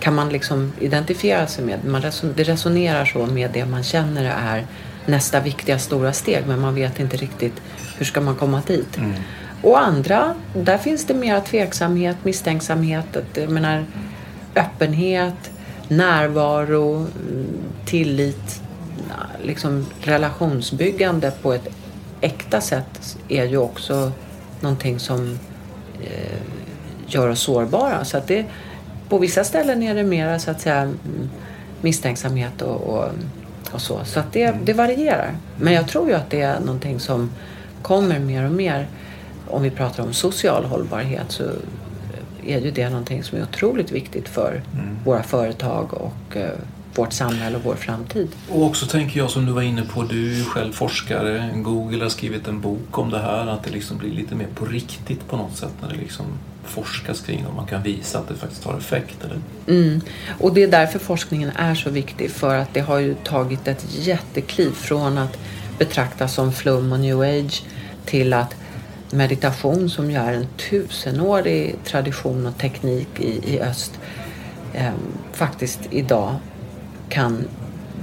kan 0.00 0.14
man 0.14 0.28
liksom 0.28 0.72
identifiera 0.80 1.46
sig 1.46 1.64
med. 1.64 1.84
Man 1.84 2.02
reson, 2.02 2.32
det 2.36 2.44
resonerar 2.44 3.04
så 3.04 3.26
med 3.26 3.50
det 3.52 3.64
man 3.64 3.82
känner 3.82 4.24
är 4.24 4.66
nästa 5.06 5.40
viktiga 5.40 5.78
stora 5.78 6.12
steg 6.12 6.46
men 6.46 6.60
man 6.60 6.74
vet 6.74 7.00
inte 7.00 7.16
riktigt 7.16 7.54
hur 7.98 8.04
ska 8.04 8.20
man 8.20 8.36
komma 8.36 8.62
dit. 8.66 8.96
Mm. 8.96 9.12
Och 9.62 9.80
andra, 9.82 10.34
där 10.54 10.78
finns 10.78 11.06
det 11.06 11.14
mera 11.14 11.40
tveksamhet, 11.40 12.16
misstänksamhet, 12.22 13.16
jag 13.34 13.50
menar, 13.50 13.84
öppenhet, 14.54 15.50
närvaro, 15.88 17.06
tillit, 17.84 18.62
liksom 19.42 19.86
relationsbyggande 20.02 21.32
på 21.42 21.52
ett 21.52 21.68
äkta 22.20 22.60
sätt 22.60 23.18
är 23.28 23.44
ju 23.44 23.56
också 23.56 24.12
någonting 24.60 24.98
som 24.98 25.38
eh, 26.02 26.40
gör 27.06 27.28
oss 27.28 27.40
sårbara. 27.40 28.04
Så 28.04 28.16
att 28.16 28.26
det, 28.26 28.44
på 29.08 29.18
vissa 29.18 29.44
ställen 29.44 29.82
är 29.82 29.94
det 29.94 30.02
mera 30.02 30.38
så 30.38 30.50
att 30.50 30.60
säga 30.60 30.92
misstänksamhet 31.80 32.62
och, 32.62 32.80
och, 32.80 33.08
och 33.72 33.82
så. 33.82 34.04
Så 34.04 34.20
att 34.20 34.32
det, 34.32 34.54
det 34.64 34.72
varierar. 34.72 35.34
Men 35.56 35.72
jag 35.72 35.88
tror 35.88 36.08
ju 36.08 36.14
att 36.14 36.30
det 36.30 36.40
är 36.40 36.60
någonting 36.60 37.00
som 37.00 37.30
kommer 37.82 38.18
mer 38.18 38.44
och 38.44 38.52
mer. 38.52 38.86
Om 39.46 39.62
vi 39.62 39.70
pratar 39.70 40.02
om 40.02 40.12
social 40.12 40.64
hållbarhet 40.64 41.32
så 41.32 41.44
är 42.46 42.60
ju 42.60 42.70
det 42.70 42.88
någonting 42.88 43.22
som 43.22 43.38
är 43.38 43.42
otroligt 43.42 43.92
viktigt 43.92 44.28
för 44.28 44.62
mm. 44.72 44.98
våra 45.04 45.22
företag 45.22 45.94
och 45.94 46.36
uh, 46.36 46.42
vårt 46.94 47.12
samhälle 47.12 47.56
och 47.56 47.64
vår 47.64 47.74
framtid. 47.74 48.28
Och 48.48 48.64
också 48.64 48.86
tänker 48.86 49.20
jag 49.20 49.30
som 49.30 49.46
du 49.46 49.52
var 49.52 49.62
inne 49.62 49.82
på, 49.82 50.02
du 50.02 50.40
är 50.40 50.44
själv 50.44 50.72
forskare, 50.72 51.50
Google 51.54 52.02
har 52.02 52.10
skrivit 52.10 52.48
en 52.48 52.60
bok 52.60 52.98
om 52.98 53.10
det 53.10 53.18
här, 53.18 53.46
att 53.46 53.64
det 53.64 53.70
liksom 53.70 53.98
blir 53.98 54.10
lite 54.10 54.34
mer 54.34 54.48
på 54.54 54.64
riktigt 54.64 55.28
på 55.28 55.36
något 55.36 55.56
sätt 55.56 55.72
när 55.82 55.88
det 55.88 55.96
liksom 55.96 56.26
forskas 56.64 57.20
kring 57.20 57.46
och 57.46 57.54
man 57.54 57.66
kan 57.66 57.82
visa 57.82 58.18
att 58.18 58.28
det 58.28 58.34
faktiskt 58.34 58.64
har 58.64 58.78
effekt. 58.78 59.24
Eller? 59.24 59.38
Mm. 59.66 60.00
Och 60.38 60.54
det 60.54 60.62
är 60.62 60.68
därför 60.68 60.98
forskningen 60.98 61.50
är 61.56 61.74
så 61.74 61.90
viktig 61.90 62.30
för 62.30 62.56
att 62.56 62.74
det 62.74 62.80
har 62.80 62.98
ju 62.98 63.14
tagit 63.14 63.68
ett 63.68 63.86
jättekliv 63.88 64.70
från 64.70 65.18
att 65.18 65.38
betraktas 65.78 66.34
som 66.34 66.52
flum 66.52 66.92
och 66.92 67.00
new 67.00 67.20
age 67.20 67.62
till 68.04 68.32
att 68.32 68.54
meditation 69.10 69.90
som 69.90 70.10
ju 70.10 70.16
är 70.16 70.32
en 70.32 70.46
tusenårig 70.70 71.76
tradition 71.84 72.46
och 72.46 72.58
teknik 72.58 73.08
i, 73.20 73.54
i 73.54 73.60
öst 73.60 73.92
eh, 74.74 74.92
faktiskt 75.32 75.80
idag 75.90 76.34
kan 77.10 77.44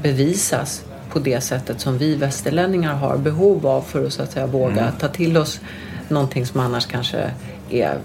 bevisas 0.02 0.84
på 1.10 1.20
det 1.20 1.42
sättet 1.42 1.80
som 1.82 1.98
vi 1.98 2.16
västerlänningar 2.16 2.94
har 2.94 3.18
behov 3.18 3.68
av 3.68 3.82
för 3.82 4.06
att 4.06 4.14
så 4.14 4.24
att 4.24 4.32
säga 4.32 4.48
våga 4.48 4.82
mm. 4.82 4.94
ta 5.00 5.08
till 5.08 5.38
oss 5.38 5.60
någonting 6.08 6.46
som 6.46 6.60
annars 6.60 6.86
kanske 6.86 7.32
är 7.70 7.98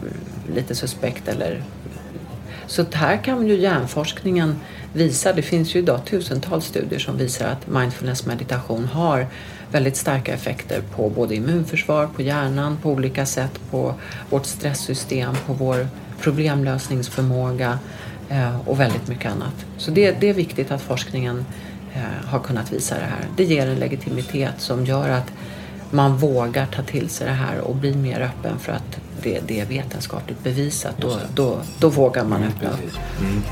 lite 0.54 0.74
suspekt 0.74 1.28
eller 1.28 1.62
så 2.66 2.84
här 2.92 3.16
kan 3.16 3.46
ju 3.46 3.56
hjärnforskningen 3.56 4.56
visa, 4.92 5.32
det 5.32 5.42
finns 5.42 5.74
ju 5.74 5.78
idag 5.78 6.04
tusentals 6.04 6.64
studier 6.64 6.98
som 6.98 7.16
visar 7.16 7.46
att 7.46 7.66
mindfulness 7.66 8.26
meditation 8.26 8.84
har 8.84 9.26
väldigt 9.70 9.96
starka 9.96 10.34
effekter 10.34 10.82
på 10.96 11.08
både 11.08 11.34
immunförsvar, 11.34 12.06
på 12.06 12.22
hjärnan, 12.22 12.78
på 12.82 12.90
olika 12.90 13.26
sätt, 13.26 13.60
på 13.70 13.94
vårt 14.30 14.46
stresssystem, 14.46 15.34
på 15.46 15.52
vår 15.52 15.88
problemlösningsförmåga 16.20 17.78
och 18.66 18.80
väldigt 18.80 19.08
mycket 19.08 19.32
annat. 19.32 19.66
Så 19.76 19.90
det, 19.90 20.20
det 20.20 20.28
är 20.28 20.34
viktigt 20.34 20.70
att 20.70 20.82
forskningen 20.82 21.44
eh, 21.94 22.28
har 22.28 22.38
kunnat 22.38 22.72
visa 22.72 22.94
det 22.94 23.04
här. 23.04 23.26
Det 23.36 23.44
ger 23.44 23.66
en 23.66 23.78
legitimitet 23.78 24.54
som 24.58 24.86
gör 24.86 25.08
att 25.08 25.32
man 25.90 26.16
vågar 26.16 26.66
ta 26.66 26.82
till 26.82 27.08
sig 27.08 27.26
det 27.26 27.32
här 27.32 27.60
och 27.60 27.76
bli 27.76 27.96
mer 27.96 28.20
öppen 28.20 28.58
för 28.58 28.72
att 28.72 29.00
det, 29.22 29.40
det 29.46 29.60
är 29.60 29.66
vetenskapligt 29.66 30.42
bevisat. 30.44 30.94
Då, 30.98 31.18
då, 31.34 31.58
då 31.78 31.88
vågar 31.88 32.24
man 32.24 32.42
öppna 32.42 32.68
upp. 32.68 32.98
Mm. 33.20 33.42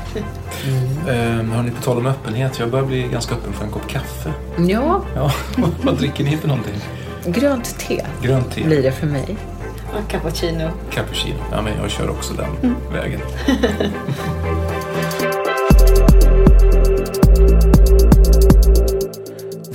Mm. 1.07 1.39
Um, 1.39 1.51
hörni, 1.51 1.71
på 1.71 1.81
tal 1.81 1.97
om 1.97 2.05
öppenhet, 2.05 2.59
jag 2.59 2.69
börjar 2.71 2.85
bli 2.85 3.01
ganska 3.01 3.35
öppen 3.35 3.53
för 3.53 3.65
en 3.65 3.71
kopp 3.71 3.87
kaffe. 3.87 4.33
Ja. 4.57 5.01
ja. 5.15 5.31
Vad 5.83 5.97
dricker 5.97 6.23
ni 6.23 6.37
för 6.37 6.47
någonting? 6.47 6.75
Grönt 7.25 7.79
te, 7.79 8.05
Grönt 8.21 8.51
te. 8.51 8.63
blir 8.63 8.83
det 8.83 8.91
för 8.91 9.07
mig. 9.07 9.37
Och 9.93 10.11
cappuccino. 10.11 10.69
Cappuccino. 10.91 11.39
Ja, 11.51 11.61
men 11.61 11.73
jag 11.81 11.91
kör 11.91 12.09
också 12.09 12.33
den 12.33 12.49
mm. 12.63 12.75
vägen. 12.93 13.21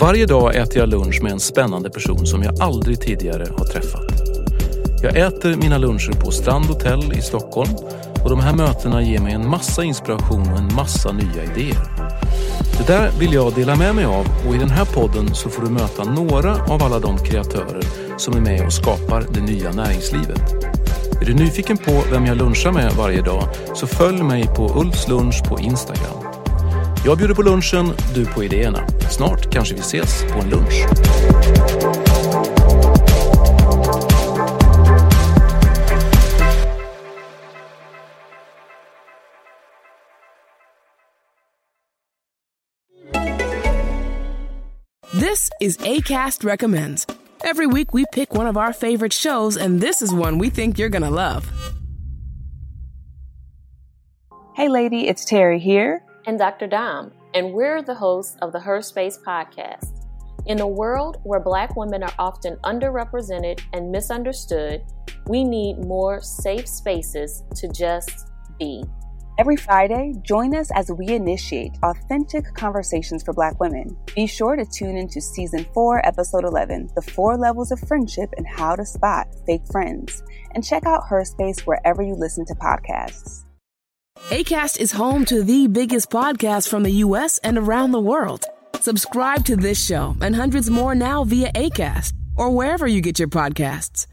Varje 0.07 0.27
dag 0.27 0.57
äter 0.57 0.79
jag 0.79 0.89
lunch 0.89 1.23
med 1.23 1.33
en 1.33 1.41
spännande 1.41 1.91
person 1.91 2.27
som 2.27 2.43
jag 2.43 2.61
aldrig 2.61 3.01
tidigare 3.01 3.47
har 3.59 3.65
träffat. 3.65 4.05
Jag 5.03 5.17
äter 5.17 5.57
mina 5.57 5.79
luncher 5.79 6.13
på 6.13 6.31
Strand 6.31 6.65
Hotel 6.65 7.13
i 7.19 7.23
Stockholm 7.23 7.71
och 8.25 8.31
de 8.31 8.41
här 8.41 8.55
mötena 8.55 9.03
ger 9.03 9.21
mig 9.21 9.33
en 9.33 9.51
massa 9.51 9.85
inspiration 9.85 10.53
och 10.53 10.59
en 10.59 10.75
massa 10.75 11.13
nya 11.13 11.45
idéer. 11.45 11.87
Det 12.79 12.87
där 12.87 13.11
vill 13.19 13.33
jag 13.33 13.55
dela 13.55 13.77
med 13.77 13.95
mig 13.95 14.05
av 14.05 14.27
och 14.49 14.55
i 14.55 14.59
den 14.59 14.71
här 14.71 14.85
podden 14.85 15.35
så 15.35 15.49
får 15.49 15.63
du 15.63 15.71
möta 15.71 16.05
några 16.05 16.65
av 16.65 16.83
alla 16.83 16.99
de 16.99 17.19
kreatörer 17.19 17.83
som 18.19 18.37
är 18.37 18.41
med 18.41 18.67
och 18.67 18.73
skapar 18.73 19.25
det 19.35 19.41
nya 19.41 19.73
näringslivet. 19.73 20.43
Är 21.21 21.27
du 21.27 21.35
nyfiken 21.35 21.77
på 21.77 22.03
vem 22.13 22.27
jag 22.27 22.37
lunchar 22.37 22.73
med 22.73 22.93
varje 22.93 23.23
dag 23.23 23.49
så 23.75 23.87
följ 23.87 24.23
mig 24.23 24.47
på 24.47 24.81
Ulfs 24.81 25.09
lunch 25.09 25.49
på 25.49 25.61
Instagram. 25.61 26.25
Jag 27.07 27.19
bjuder 27.19 27.35
på 27.35 27.43
lunchen, 27.43 27.93
du 28.15 28.27
på 28.27 28.45
idéerna. 28.45 28.96
Snart 29.11 29.53
kanske 29.53 29.75
vi 29.75 29.81
ses 29.81 30.25
på 30.33 30.39
en 30.39 30.51
lunch. 30.51 30.75
This 45.13 45.51
is 45.61 45.79
ACAST 45.79 46.45
Recommends. 46.45 47.07
Every 47.45 47.67
week 47.67 47.95
we 47.95 48.05
pick 48.13 48.35
one 48.35 48.47
of 48.47 48.57
our 48.57 48.73
favorite 48.73 49.13
shows, 49.13 49.57
and 49.57 49.81
this 49.81 50.03
is 50.03 50.13
one 50.13 50.39
we 50.39 50.51
think 50.51 50.79
you're 50.79 50.89
gonna 50.89 51.11
love. 51.11 51.49
Hey, 54.55 54.69
lady, 54.69 55.07
it's 55.07 55.25
Terry 55.25 55.59
here. 55.59 56.03
And 56.27 56.39
Dr. 56.39 56.67
Dom, 56.67 57.13
and 57.37 57.53
we're 57.53 57.83
the 57.83 57.95
hosts 57.95 58.35
of 58.41 58.51
the 58.51 58.59
Her 58.59 58.81
Space 58.81 59.19
podcast. 59.19 60.07
In 60.47 60.61
a 60.61 60.67
world 60.67 61.19
where 61.23 61.39
Black 61.39 61.77
women 61.77 62.03
are 62.03 62.15
often 62.19 62.57
underrepresented 62.65 63.61
and 63.75 63.93
misunderstood, 63.93 64.83
we 65.27 65.45
need 65.45 65.85
more 65.85 66.23
safe 66.23 66.67
spaces 66.67 67.43
to 67.57 67.69
just 67.69 68.29
be. 68.59 68.83
Every 69.39 69.57
Friday, 69.57 70.15
join 70.23 70.57
us 70.57 70.71
as 70.75 70.91
we 70.91 71.09
initiate 71.09 71.73
authentic 71.83 72.55
conversations 72.55 73.23
for 73.23 73.35
Black 73.35 73.61
women. 73.61 73.95
Be 74.15 74.27
sure 74.27 74.57
to 74.57 74.65
tune 74.65 74.97
into 74.97 75.21
Season 75.21 75.67
4, 75.75 76.07
Episode 76.07 76.45
11 76.45 76.89
The 76.95 77.03
Four 77.03 77.37
Levels 77.37 77.71
of 77.71 77.81
Friendship 77.81 78.33
and 78.39 78.47
How 78.47 78.77
to 78.77 78.87
Spot 78.87 79.27
Fake 79.45 79.67
Friends. 79.71 80.23
And 80.55 80.65
check 80.65 80.87
out 80.87 81.07
Her 81.07 81.23
Space 81.23 81.67
wherever 81.67 82.03
you 82.03 82.15
listen 82.15 82.47
to 82.47 82.55
podcasts. 82.55 83.46
ACAST 84.17 84.81
is 84.81 84.91
home 84.91 85.25
to 85.27 85.45
the 85.45 85.69
biggest 85.69 86.11
podcasts 86.11 86.67
from 86.67 86.83
the 86.83 86.91
US 87.05 87.39
and 87.45 87.57
around 87.57 87.93
the 87.93 88.01
world. 88.01 88.45
Subscribe 88.81 89.45
to 89.45 89.55
this 89.55 89.79
show 89.85 90.17
and 90.21 90.35
hundreds 90.35 90.69
more 90.69 90.97
now 90.97 91.23
via 91.23 91.53
ACAST 91.53 92.13
or 92.37 92.51
wherever 92.51 92.89
you 92.89 93.01
get 93.01 93.21
your 93.21 93.29
podcasts. 93.29 94.07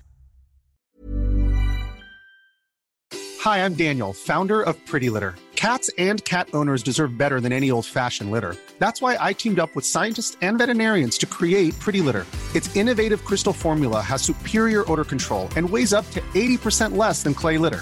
Hi, 3.40 3.66
I'm 3.66 3.74
Daniel, 3.74 4.14
founder 4.14 4.62
of 4.62 4.76
Pretty 4.86 5.10
Litter. 5.10 5.36
Cats 5.56 5.90
and 5.98 6.24
cat 6.26 6.48
owners 6.54 6.84
deserve 6.84 7.18
better 7.18 7.42
than 7.42 7.52
any 7.52 7.72
old 7.72 7.86
fashioned 7.86 8.30
litter. 8.30 8.56
That's 8.78 9.02
why 9.02 9.18
I 9.20 9.34
teamed 9.34 9.58
up 9.60 9.76
with 9.76 9.86
scientists 9.86 10.38
and 10.42 10.60
veterinarians 10.60 11.18
to 11.20 11.26
create 11.26 11.80
Pretty 11.80 12.02
Litter. 12.02 12.28
Its 12.54 12.76
innovative 12.76 13.26
crystal 13.26 13.54
formula 13.54 14.02
has 14.02 14.22
superior 14.22 14.90
odor 14.92 15.06
control 15.06 15.50
and 15.56 15.68
weighs 15.68 15.94
up 15.94 16.08
to 16.12 16.22
80% 16.36 16.96
less 16.96 17.24
than 17.24 17.34
clay 17.34 17.58
litter. 17.58 17.82